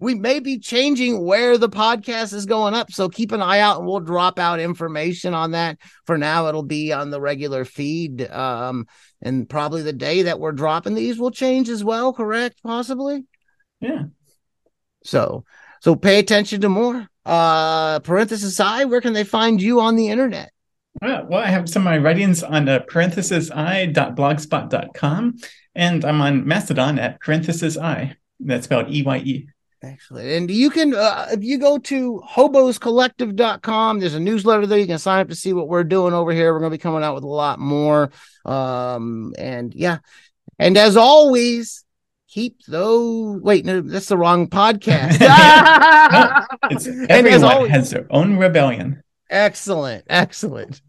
we 0.00 0.14
may 0.14 0.40
be 0.40 0.58
changing 0.58 1.24
where 1.24 1.58
the 1.58 1.68
podcast 1.68 2.32
is 2.34 2.46
going 2.46 2.74
up, 2.74 2.92
so 2.92 3.08
keep 3.08 3.32
an 3.32 3.42
eye 3.42 3.60
out 3.60 3.78
and 3.78 3.86
we'll 3.86 4.00
drop 4.00 4.38
out 4.38 4.60
information 4.60 5.34
on 5.34 5.52
that. 5.52 5.78
For 6.06 6.18
now, 6.18 6.48
it'll 6.48 6.62
be 6.62 6.92
on 6.92 7.10
the 7.10 7.20
regular 7.20 7.64
feed. 7.64 8.28
Um, 8.30 8.86
and 9.22 9.48
probably 9.48 9.82
the 9.82 9.92
day 9.92 10.22
that 10.22 10.40
we're 10.40 10.52
dropping 10.52 10.94
these 10.94 11.18
will 11.18 11.30
change 11.30 11.68
as 11.68 11.82
well, 11.82 12.12
correct? 12.12 12.62
Possibly. 12.62 13.24
Yeah. 13.80 14.04
So 15.04 15.44
so 15.80 15.94
pay 15.96 16.18
attention 16.18 16.60
to 16.62 16.68
more. 16.68 17.08
Uh 17.24 18.00
parenthesis 18.00 18.58
I, 18.60 18.84
where 18.84 19.00
can 19.00 19.12
they 19.12 19.24
find 19.24 19.60
you 19.60 19.80
on 19.80 19.96
the 19.96 20.08
internet? 20.08 20.52
Uh, 21.00 21.22
well, 21.28 21.40
I 21.40 21.46
have 21.46 21.68
some 21.68 21.82
of 21.82 21.84
my 21.84 21.98
writings 21.98 22.42
on 22.42 22.68
uh, 22.68 22.80
parenthesisi.blogspot.com, 22.90 25.36
and 25.74 26.04
I'm 26.04 26.20
on 26.20 26.46
Mastodon 26.46 26.98
at 26.98 27.20
parenthesis 27.20 27.78
eye. 27.78 28.16
That's 28.40 28.64
spelled 28.64 28.90
E 28.90 29.02
Y 29.02 29.18
E. 29.18 29.48
Excellent. 29.82 30.26
And 30.26 30.50
you 30.50 30.70
can, 30.70 30.92
uh, 30.92 31.28
if 31.30 31.44
you 31.44 31.58
go 31.58 31.78
to 31.78 32.20
hoboscollective.com, 32.28 34.00
there's 34.00 34.14
a 34.14 34.20
newsletter 34.20 34.66
there. 34.66 34.78
You 34.78 34.86
can 34.86 34.98
sign 34.98 35.20
up 35.20 35.28
to 35.28 35.36
see 35.36 35.52
what 35.52 35.68
we're 35.68 35.84
doing 35.84 36.14
over 36.14 36.32
here. 36.32 36.52
We're 36.52 36.58
going 36.58 36.72
to 36.72 36.76
be 36.76 36.82
coming 36.82 37.04
out 37.04 37.14
with 37.14 37.22
a 37.22 37.28
lot 37.28 37.60
more. 37.60 38.10
Um, 38.44 39.34
and 39.38 39.72
yeah. 39.72 39.98
And 40.58 40.76
as 40.76 40.96
always, 40.96 41.84
keep 42.28 42.64
those. 42.66 43.40
Wait, 43.40 43.64
no, 43.64 43.80
that's 43.80 44.08
the 44.08 44.18
wrong 44.18 44.48
podcast. 44.48 45.20
no, 46.80 47.06
everyone 47.08 47.44
always, 47.44 47.70
has 47.70 47.90
their 47.90 48.06
own 48.10 48.36
rebellion. 48.36 49.04
Excellent. 49.30 50.04
Excellent. 50.08 50.80